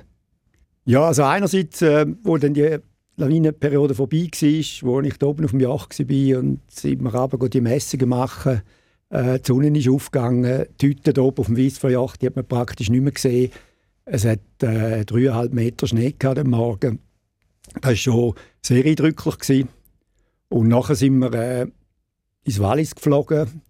Ja, 0.85 1.07
also 1.07 1.23
einerseits, 1.23 1.81
äh, 1.81 2.07
wo 2.23 2.37
dann 2.37 2.53
die 2.53 2.77
Lawinenperiode 3.17 3.95
vorbei 3.95 4.29
war, 4.31 4.89
wo 4.89 5.01
ich 5.01 5.19
da 5.19 5.27
oben 5.27 5.45
auf 5.45 5.53
dem 5.53 5.61
Yacht 5.61 5.99
war 5.99 6.39
und 6.41 6.61
sind 6.69 7.03
wir 7.03 7.15
runter 7.15 7.49
die 7.49 7.61
Messungen 7.61 8.09
machen, 8.09 8.63
Äh, 9.11 9.39
die 9.39 9.47
Sonne 9.47 9.79
ist 9.79 9.89
aufgegangen, 9.89 10.67
die 10.81 10.89
Hütte 10.89 11.23
oben 11.23 11.39
auf 11.39 11.47
dem 11.47 11.57
Weissverjacht, 11.57 12.21
die 12.21 12.27
hat 12.27 12.37
man 12.37 12.47
praktisch 12.47 12.91
nicht 12.91 13.03
mehr 13.03 13.13
gesehen. 13.13 13.51
Es 14.07 14.25
hat 14.25 14.41
äh, 14.63 15.05
dreieinhalb 15.05 15.53
Meter 15.53 15.87
Schnee 15.87 16.15
gehabt 16.19 16.39
am 16.39 16.51
Morgen. 16.51 16.99
Das 17.75 17.85
war 17.85 17.97
schon 17.97 18.35
sehr 18.61 18.85
eindrücklich. 18.85 19.39
Gewesen. 19.39 19.69
Und 20.49 20.69
nachher 20.69 20.95
sind 20.95 21.19
wir 21.19 21.33
äh, 21.33 21.67
ins 22.45 22.61
Wallis 22.61 22.95
geflogen, 22.95 23.63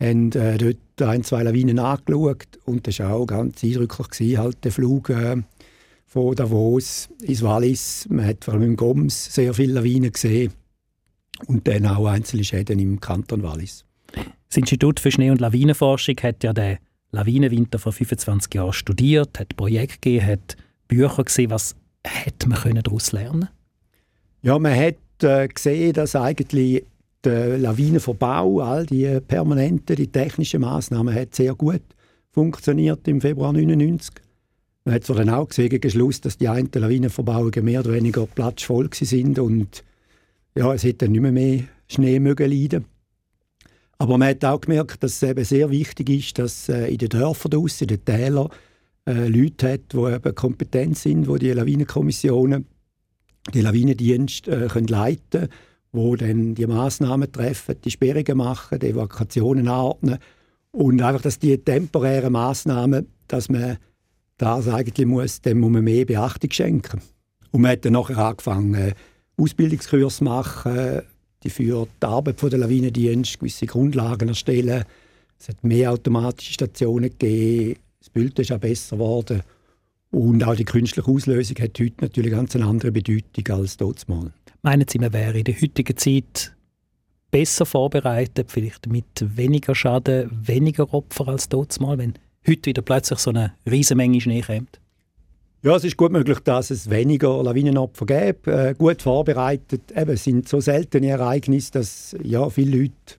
haben 0.00 0.32
äh, 0.32 0.58
dort 0.58 1.02
ein, 1.02 1.24
zwei 1.24 1.42
Lawinen 1.42 1.78
angeschaut 1.78 2.58
und 2.64 2.86
das 2.86 2.98
war 3.00 3.14
auch 3.14 3.26
ganz 3.26 3.64
eindrücklich, 3.64 4.08
gewesen, 4.08 4.38
halt 4.38 4.64
der 4.64 4.72
Flug 4.72 5.10
äh, 5.10 5.36
von 6.06 6.34
Davos 6.36 7.08
ins 7.22 7.42
Wallis. 7.42 8.06
Man 8.10 8.26
hat 8.26 8.44
vor 8.44 8.54
allem 8.54 8.64
im 8.64 8.76
Goms 8.76 9.34
sehr 9.34 9.54
viele 9.54 9.74
Lawinen 9.74 10.12
gesehen 10.12 10.52
und 11.46 11.66
dann 11.66 11.86
auch 11.86 12.06
einzelne 12.06 12.44
Schäden 12.44 12.78
im 12.78 13.00
Kanton 13.00 13.42
Wallis. 13.42 13.84
Das 14.48 14.56
Institut 14.56 15.00
für 15.00 15.10
Schnee- 15.10 15.30
und 15.30 15.40
Lawinenforschung 15.40 16.16
hat 16.22 16.44
ja 16.44 16.52
den 16.52 16.78
Lawinenwinter 17.10 17.78
vor 17.78 17.92
25 17.92 18.54
Jahren 18.54 18.72
studiert, 18.72 19.38
hat 19.38 19.56
Projekte 19.56 19.98
gegeben, 20.00 20.26
hat 20.26 20.56
Bücher 20.88 21.24
gesehen. 21.24 21.50
Was 21.50 21.74
hätte 22.04 22.48
man 22.48 22.82
daraus 22.82 23.12
lernen 23.12 23.48
Ja, 24.42 24.58
man 24.58 24.74
hat 24.74 24.96
äh, 25.22 25.48
gesehen, 25.48 25.94
dass 25.94 26.16
eigentlich 26.16 26.84
der 27.24 27.58
Lawinenverbau, 27.58 28.60
all 28.60 28.86
die 28.86 29.20
permanenten, 29.20 29.96
die 29.96 30.06
technischen 30.06 30.60
Maßnahmen, 30.60 31.14
hat 31.14 31.34
sehr 31.34 31.54
gut 31.54 31.82
funktioniert 32.30 33.06
im 33.08 33.20
Februar 33.20 33.50
1999. 33.50 34.14
Man 34.84 34.94
hat 34.94 35.04
zwar 35.04 35.16
dann 35.16 35.30
auch 35.30 35.48
gesehen, 35.48 35.68
gegen 35.68 35.90
Schluss, 35.90 36.20
dass 36.20 36.38
die 36.38 36.48
einen 36.48 36.70
Lawinenverbauungen 36.72 37.64
mehr 37.64 37.80
oder 37.80 37.92
weniger 37.92 38.26
platzvoll 38.26 38.88
sind 38.92 39.38
und 39.38 39.82
ja, 40.56 40.72
es 40.72 40.84
hätte 40.84 41.08
nicht 41.08 41.20
mehr, 41.20 41.32
mehr 41.32 41.64
Schnee 41.88 42.20
mögen 42.20 42.50
leiden. 42.50 42.84
Aber 43.98 44.16
man 44.16 44.28
hat 44.28 44.44
auch 44.44 44.60
gemerkt, 44.60 45.02
dass 45.02 45.20
es 45.20 45.22
eben 45.28 45.44
sehr 45.44 45.70
wichtig 45.70 46.08
ist, 46.10 46.38
dass 46.38 46.68
äh, 46.68 46.86
in 46.86 46.98
den 46.98 47.08
Dörfern 47.08 47.50
draussen, 47.50 47.84
in 47.84 47.88
den 47.88 48.04
Tälern, 48.04 48.48
äh, 49.06 49.26
Leute 49.26 49.72
hat, 49.72 49.92
die 49.92 49.96
eben 49.96 50.34
kompetent 50.34 50.98
sind, 50.98 51.26
die 51.26 51.38
die 51.38 51.52
Lawinenkommissionen, 51.52 52.66
die 53.52 53.60
Lawinendienste 53.60 54.66
äh, 54.66 54.68
können 54.68 54.86
leiten 54.86 55.48
können, 55.92 56.10
die 56.10 56.16
dann 56.16 56.54
die 56.54 56.66
Massnahmen 56.66 57.32
treffen, 57.32 57.76
die 57.82 57.90
Sperrungen 57.90 58.36
machen, 58.36 58.78
die 58.78 58.88
Evakuationen 58.88 59.66
anordnen 59.66 60.18
und 60.70 61.02
einfach, 61.02 61.22
dass 61.22 61.38
die 61.38 61.58
temporären 61.58 62.32
Massnahmen, 62.32 63.08
dass 63.26 63.48
man 63.48 63.78
das 64.36 64.68
eigentlich 64.68 65.06
muss, 65.06 65.40
dem 65.40 65.58
muss 65.58 65.70
man 65.70 65.82
mehr 65.82 66.04
Beachtung 66.04 66.52
schenken. 66.52 67.00
Und 67.50 67.62
man 67.62 67.72
hat 67.72 67.84
dann 67.84 67.94
nachher 67.94 68.18
angefangen, 68.18 68.92
Ausbildungskurs 69.36 70.18
zu 70.18 70.24
machen, 70.24 71.02
die 71.42 71.50
für 71.50 71.86
die 72.02 72.06
Arbeit 72.06 72.42
der 72.42 72.58
Lawinendienste 72.58 73.38
gewisse 73.38 73.66
Grundlagen 73.66 74.28
erstellen. 74.28 74.84
Es 75.38 75.48
hat 75.48 75.62
mehr 75.62 75.92
automatische 75.92 76.52
Stationen 76.52 77.10
gegeben, 77.10 77.78
das 78.00 78.10
Bild 78.10 78.38
ist 78.38 78.52
auch 78.52 78.58
besser 78.58 78.96
geworden. 78.96 79.42
Und 80.10 80.42
auch 80.42 80.54
die 80.54 80.64
künstliche 80.64 81.08
Auslösung 81.08 81.58
hat 81.58 81.78
heute 81.78 82.00
natürlich 82.00 82.32
ganz 82.32 82.56
eine 82.56 82.66
andere 82.66 82.90
Bedeutung 82.90 83.56
als 83.56 84.08
mal. 84.08 84.32
Meinen 84.62 84.86
Sie, 84.88 84.98
man 84.98 85.12
wäre 85.12 85.38
in 85.38 85.44
der 85.44 85.60
heutigen 85.60 85.96
Zeit 85.96 86.56
besser 87.30 87.66
vorbereitet, 87.66 88.50
vielleicht 88.50 88.86
mit 88.86 89.04
weniger 89.20 89.74
Schaden, 89.74 90.30
weniger 90.42 90.92
Opfer 90.94 91.28
als 91.28 91.78
mal, 91.78 91.98
wenn 91.98 92.14
heute 92.46 92.66
wieder 92.66 92.82
plötzlich 92.82 93.18
so 93.18 93.30
eine 93.30 93.54
riesige 93.70 93.96
Menge 93.96 94.20
Schnee 94.20 94.40
kommt? 94.40 94.80
Ja, 95.60 95.74
es 95.74 95.82
ist 95.82 95.96
gut 95.96 96.12
möglich, 96.12 96.38
dass 96.44 96.70
es 96.70 96.88
weniger 96.88 97.42
Lawinenopfer 97.42 98.06
gibt. 98.06 98.46
Äh, 98.46 98.76
gut 98.78 99.02
vorbereitet. 99.02 99.92
Eben, 99.96 100.16
sind 100.16 100.48
so 100.48 100.60
seltene 100.60 101.08
Ereignisse, 101.08 101.72
dass 101.72 102.16
ja, 102.22 102.48
viele 102.48 102.78
Leute 102.78 103.16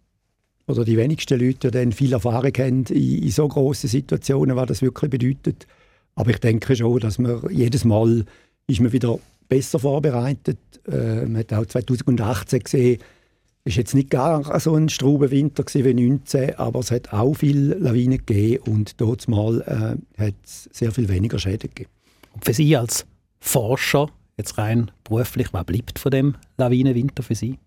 oder 0.66 0.86
die 0.86 0.96
wenigsten 0.96 1.38
Leute 1.38 1.70
dann 1.70 1.92
viel 1.92 2.14
Erfahrung 2.14 2.54
haben 2.58 2.86
in, 2.86 3.24
in 3.24 3.32
so 3.32 3.46
grossen 3.50 3.90
Situationen, 3.90 4.56
was 4.56 4.68
das 4.68 4.82
wirklich 4.82 5.12
bedeutet. 5.12 5.68
Aber 6.16 6.30
ich 6.30 6.38
denke 6.38 6.78
schon, 6.78 7.00
dass 7.00 7.20
man 7.20 7.42
jedes 7.50 7.84
Mal 7.84 8.24
ist 8.68 8.80
man 8.80 8.94
wieder 8.94 9.20
besser 9.50 9.80
vorbereitet. 9.80 10.60
Äh, 10.90 11.26
man 11.26 11.40
hat 11.40 11.52
auch 11.52 11.66
2018 11.66 12.60
gesehen, 12.62 13.02
es 13.66 13.74
war 13.76 13.80
jetzt 13.80 13.96
nicht 13.96 14.12
gar 14.12 14.60
so 14.62 14.76
ein 14.76 14.88
Straubenwinter 14.88 15.64
wie 15.64 15.72
2019, 15.72 16.56
aber 16.56 16.80
es 16.80 16.92
hat 16.92 17.12
auch 17.12 17.34
viele 17.34 17.76
Lawinen 17.76 18.20
gegeben 18.26 18.64
und 18.66 19.02
dort 19.02 19.28
mal 19.28 19.60
äh, 20.18 20.22
hat 20.24 20.36
es 20.46 20.70
sehr 20.72 20.94
viel 20.94 21.10
weniger 21.10 21.38
Schäden 21.38 21.70
gegeben. 21.70 21.99
Für 22.42 22.54
Sie 22.54 22.76
als 22.76 23.06
Forscher, 23.40 24.10
jetzt 24.38 24.58
rein 24.58 24.92
beruflich, 25.04 25.54
was 25.54 25.66
bleibt 25.66 26.00
von 26.00 26.12
dem 26.12 26.36
Lawinenwinter 26.58 27.24
für 27.24 27.36
Sie? 27.36 27.58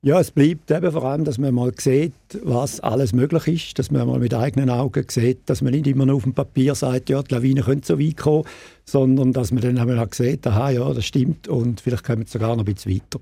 Ja, 0.00 0.20
es 0.20 0.30
bleibt 0.30 0.70
eben 0.70 0.92
vor 0.92 1.02
allem, 1.02 1.24
dass 1.24 1.38
man 1.38 1.52
mal 1.52 1.72
sieht, 1.76 2.12
was 2.44 2.78
alles 2.78 3.12
möglich 3.12 3.48
ist, 3.48 3.78
dass 3.80 3.90
man 3.90 4.06
mal 4.06 4.20
mit 4.20 4.32
eigenen 4.32 4.70
Augen 4.70 5.04
sieht, 5.10 5.40
dass 5.50 5.60
man 5.60 5.72
nicht 5.72 5.88
immer 5.88 6.06
nur 6.06 6.16
auf 6.16 6.22
dem 6.22 6.34
Papier 6.34 6.76
sagt, 6.76 7.10
ja, 7.10 7.20
die 7.20 7.34
Lawine 7.34 7.62
könnte 7.62 7.86
so 7.86 7.98
weit 7.98 8.16
kommen, 8.16 8.44
sondern 8.84 9.32
dass 9.32 9.50
man 9.50 9.60
dann 9.60 9.76
einmal 9.76 10.08
sieht, 10.12 10.46
aha, 10.46 10.70
ja, 10.70 10.94
das 10.94 11.04
stimmt 11.04 11.48
und 11.48 11.80
vielleicht 11.80 12.04
kommen 12.04 12.20
wir 12.20 12.26
sogar 12.28 12.54
noch 12.54 12.64
ein 12.64 12.72
bisschen 12.72 12.94
weiter 12.94 13.18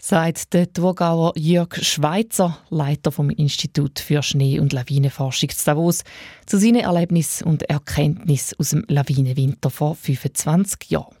sagt 0.00 0.54
der 0.54 0.72
Thurgauer 0.72 1.32
Jörg 1.36 1.76
Schweitzer, 1.82 2.58
Leiter 2.70 3.12
vom 3.12 3.30
Institut 3.30 4.00
für 4.00 4.22
Schnee- 4.22 4.58
und 4.58 4.72
Lawinenforschung 4.72 5.50
zu 5.50 5.64
Davos, 5.64 6.02
zu 6.46 6.58
seinen 6.58 6.80
Erlebnissen 6.80 7.44
und 7.44 7.62
Erkenntnissen 7.64 8.58
aus 8.58 8.70
dem 8.70 8.84
Lawinenwinter 8.88 9.70
vor 9.70 9.94
25 9.94 10.90
Jahren. 10.90 11.14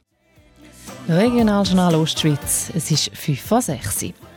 Regionaljournal 1.08 1.94
Ostschweiz, 1.94 2.70
es 2.74 2.90
ist 2.90 3.10
5 3.14 3.40
vor 3.40 3.62
6 3.62 4.02
Uhr. 4.04 4.29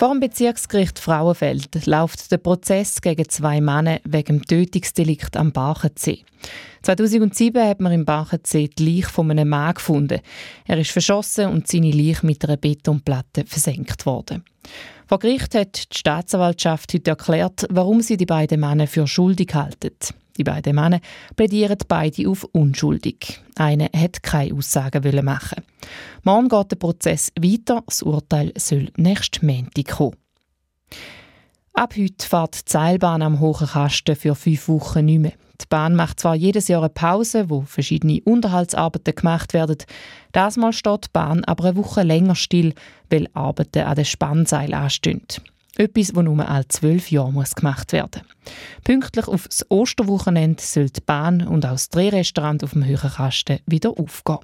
Vor 0.00 0.12
dem 0.12 0.20
Bezirksgericht 0.20 0.98
Frauenfeld 0.98 1.84
läuft 1.84 2.32
der 2.32 2.38
Prozess 2.38 3.02
gegen 3.02 3.28
zwei 3.28 3.60
Männer 3.60 4.00
wegen 4.04 4.40
Tötungsdelikt 4.40 5.36
am 5.36 5.52
Bachensee. 5.52 6.24
2007 6.80 7.62
hat 7.62 7.80
man 7.80 7.92
im 7.92 8.06
Bachensee 8.06 8.68
die 8.68 8.96
Leiche 8.96 9.10
von 9.10 9.30
einem 9.30 9.50
Mann 9.50 9.74
gefunden. 9.74 10.20
Er 10.66 10.78
ist 10.78 10.90
verschossen 10.90 11.48
und 11.48 11.68
seine 11.68 11.90
Leiche 11.90 12.24
mit 12.24 12.42
einer 12.42 12.56
Betonplatte 12.56 13.44
versenkt 13.44 14.06
worden. 14.06 14.42
Vor 15.06 15.18
Gericht 15.18 15.54
hat 15.54 15.92
die 15.92 15.98
Staatsanwaltschaft 15.98 16.94
heute 16.94 17.10
erklärt, 17.10 17.66
warum 17.68 18.00
sie 18.00 18.16
die 18.16 18.24
beiden 18.24 18.60
Männer 18.60 18.86
für 18.86 19.06
schuldig 19.06 19.54
halten. 19.54 19.90
Die 20.40 20.44
beiden 20.44 20.74
Männer 20.74 21.00
plädieren 21.36 21.76
beide 21.86 22.26
auf 22.26 22.44
unschuldig. 22.52 23.42
Einer 23.56 23.90
hat 23.94 24.22
keine 24.22 24.54
Aussagen 24.54 25.22
machen. 25.22 25.62
Morgen 26.22 26.48
geht 26.48 26.70
der 26.70 26.76
Prozess 26.76 27.30
weiter. 27.38 27.82
Das 27.84 28.02
Urteil 28.02 28.50
soll 28.56 28.88
nächsten 28.96 29.44
Montag 29.44 29.88
kommen. 29.88 30.16
Ab 31.74 31.92
heute 31.94 32.26
fährt 32.26 32.54
die 32.54 32.72
Seilbahn 32.72 33.20
am 33.20 33.38
Hohen 33.38 33.66
Kasten 33.66 34.16
für 34.16 34.34
fünf 34.34 34.66
Wochen 34.68 35.04
nicht 35.04 35.18
mehr. 35.18 35.32
Die 35.60 35.66
Bahn 35.68 35.94
macht 35.94 36.20
zwar 36.20 36.36
jedes 36.36 36.68
Jahr 36.68 36.80
eine 36.80 36.88
Pause, 36.88 37.50
wo 37.50 37.60
verschiedene 37.60 38.22
Unterhaltsarbeiten 38.24 39.14
gemacht 39.14 39.52
werden. 39.52 39.76
Das 40.32 40.56
Mal 40.56 40.72
steht 40.72 41.04
die 41.04 41.10
Bahn 41.12 41.44
aber 41.44 41.64
eine 41.64 41.76
Woche 41.76 42.02
länger 42.02 42.34
still, 42.34 42.72
weil 43.10 43.28
Arbeiten 43.34 43.82
an 43.82 43.94
den 43.94 44.06
Spannseil 44.06 44.72
anstehen. 44.72 45.20
Etwas, 45.76 46.08
das 46.08 46.24
nur 46.24 46.48
alle 46.48 46.68
zwölf 46.68 47.10
Jahre 47.10 47.32
muss 47.32 47.54
gemacht 47.54 47.92
werden 47.92 48.22
muss. 48.24 48.54
Pünktlich 48.84 49.28
auf 49.28 49.46
das 49.48 49.64
Osterwochenende 49.70 50.62
soll 50.62 50.90
die 50.90 51.00
Bahn 51.00 51.46
und 51.46 51.64
auch 51.64 51.72
das 51.72 51.88
Drehrestaurant 51.88 52.64
auf 52.64 52.72
dem 52.72 52.84
Höheren 52.84 53.10
Kasten 53.10 53.60
wieder 53.66 53.90
aufgehen. 53.90 54.38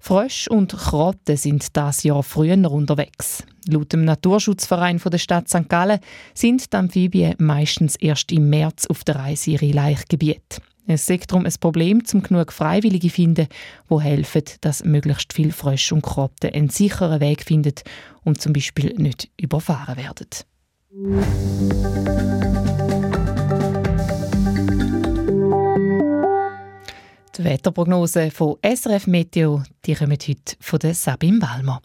Frösche 0.00 0.50
und 0.50 0.72
Krotten 0.72 1.36
sind 1.36 1.76
das 1.76 2.02
Jahr 2.02 2.22
früher 2.22 2.70
unterwegs. 2.70 3.44
Laut 3.68 3.92
dem 3.92 4.04
Naturschutzverein 4.04 4.98
der 4.98 5.18
Stadt 5.18 5.48
St. 5.48 5.68
Gallen 5.68 6.00
sind 6.34 6.72
die 6.72 6.76
Amphibien 6.76 7.34
meistens 7.38 7.96
erst 7.96 8.32
im 8.32 8.48
März 8.48 8.86
auf 8.86 9.04
der 9.04 9.16
Reise 9.16 9.50
ihre 9.50 9.70
Laichgebiet. 9.70 10.60
Es 10.90 11.10
ist 11.10 11.30
darum 11.30 11.44
ein 11.44 11.52
Problem, 11.60 12.06
zum 12.06 12.22
genug 12.22 12.50
Freiwillige 12.50 13.10
zu 13.10 13.14
finden, 13.14 13.48
die 13.90 14.00
helfen, 14.00 14.44
dass 14.62 14.82
möglichst 14.84 15.34
viele 15.34 15.52
Frösche 15.52 15.94
und 15.94 16.00
Krotten 16.00 16.50
einen 16.54 16.70
sicheren 16.70 17.20
Weg 17.20 17.44
finden 17.44 17.74
und 18.24 18.40
zum 18.40 18.54
Beispiel 18.54 18.94
nicht 18.96 19.28
überfahren 19.38 19.98
werden. 19.98 20.28
Die 27.36 27.44
Wetterprognose 27.44 28.30
von 28.30 28.56
SRF 28.64 29.06
Meteo 29.08 29.62
die 29.84 29.94
kommt 29.94 30.26
heute 30.26 30.56
von 30.58 30.78
Sabine 30.94 31.42
Wallmer. 31.42 31.82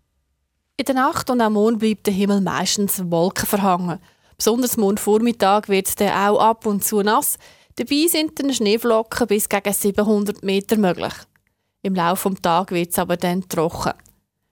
In 0.77 0.85
der 0.85 0.95
Nacht 0.95 1.29
und 1.29 1.41
am 1.41 1.53
Mond 1.53 1.79
bleibt 1.79 2.07
der 2.07 2.13
Himmel 2.13 2.39
meistens 2.39 3.03
Wolken 3.11 3.47
verhangen. 3.47 3.99
Besonders 4.37 4.77
am 4.77 4.97
Vormittag 4.97 5.67
wird 5.67 5.87
es 5.87 5.95
auch 6.01 6.39
ab 6.39 6.65
und 6.65 6.85
zu 6.85 7.01
nass. 7.01 7.37
Dabei 7.75 8.05
sind 8.07 8.39
dann 8.39 8.53
Schneeflocken 8.53 9.27
bis 9.27 9.49
gegen 9.49 9.73
700 9.73 10.43
Meter 10.43 10.77
möglich. 10.77 11.13
Im 11.81 11.95
Laufe 11.95 12.29
des 12.29 12.41
Tages 12.41 12.75
wird 12.75 12.91
es 12.91 12.99
aber 12.99 13.17
dann 13.17 13.47
trocken. 13.49 13.93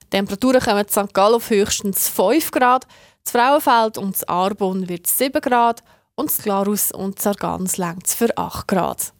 Die 0.03 0.09
Temperaturen 0.09 0.59
kommen 0.59 0.85
in 0.85 0.89
St. 0.89 1.13
Gallen 1.13 1.35
auf 1.35 1.49
höchstens 1.49 2.09
5 2.09 2.51
Grad, 2.51 2.87
das 3.23 3.31
Frauenfeld 3.31 3.97
und 3.97 4.15
das 4.15 4.23
Arbon 4.25 4.89
wird 4.89 5.07
7 5.07 5.39
Grad 5.39 5.83
und 6.15 6.29
das 6.29 6.39
Glarus 6.39 6.91
und 6.91 7.21
Sargans 7.21 7.77
längt 7.77 8.07
für 8.07 8.35
8 8.35 8.67
Grad. 8.67 9.13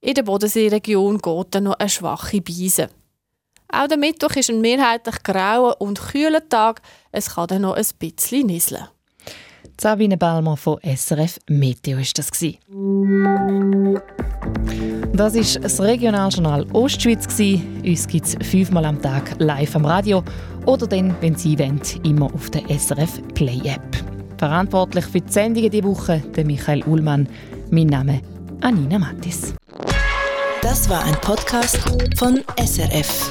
In 0.00 0.14
der 0.14 0.22
Bodenseeregion 0.22 1.18
geht 1.18 1.54
dann 1.54 1.64
noch 1.64 1.78
eine 1.78 1.88
schwache 1.88 2.42
Beise. 2.42 2.90
Auch 3.68 3.88
der 3.88 3.96
Mittwoch 3.96 4.36
ist 4.36 4.50
ein 4.50 4.60
mehrheitlich 4.60 5.22
grauer 5.22 5.80
und 5.80 6.00
kühler 6.00 6.46
Tag. 6.48 6.82
Es 7.10 7.34
kann 7.34 7.46
dann 7.46 7.62
noch 7.62 7.74
ein 7.74 7.86
bisschen 7.98 8.46
nieseln. 8.46 8.88
Sabine 9.80 10.16
Balmer 10.16 10.56
von 10.56 10.78
SRF 10.82 11.38
Meteo 11.48 11.98
ist 11.98 12.18
das 12.18 12.30
Das 15.12 15.34
ist 15.34 15.62
das 15.62 15.80
Regionaljournal 15.80 16.66
Ostschweiz 16.72 17.26
Uns 17.84 18.06
gibt 18.06 18.26
es 18.26 18.36
fünfmal 18.48 18.84
am 18.84 19.02
Tag 19.02 19.34
live 19.38 19.76
am 19.76 19.84
Radio 19.84 20.22
oder 20.64 20.86
dann, 20.86 21.14
wenn 21.20 21.34
Sie 21.34 21.58
wollen, 21.58 21.80
immer 22.04 22.32
auf 22.32 22.50
der 22.50 22.62
SRF 22.68 23.20
Play 23.34 23.60
App. 23.64 24.04
Verantwortlich 24.38 25.04
für 25.06 25.20
die 25.20 25.32
Sendungen 25.32 25.70
diese 25.70 25.84
Woche 25.84 26.22
der 26.34 26.44
Michael 26.44 26.82
Ullmann. 26.84 27.28
Mein 27.70 27.88
Name 27.88 28.20
Anina 28.60 28.98
Mattis. 28.98 29.54
Das 30.62 30.88
war 30.88 31.04
ein 31.04 31.14
Podcast 31.20 31.78
von 32.16 32.40
SRF. 32.58 33.30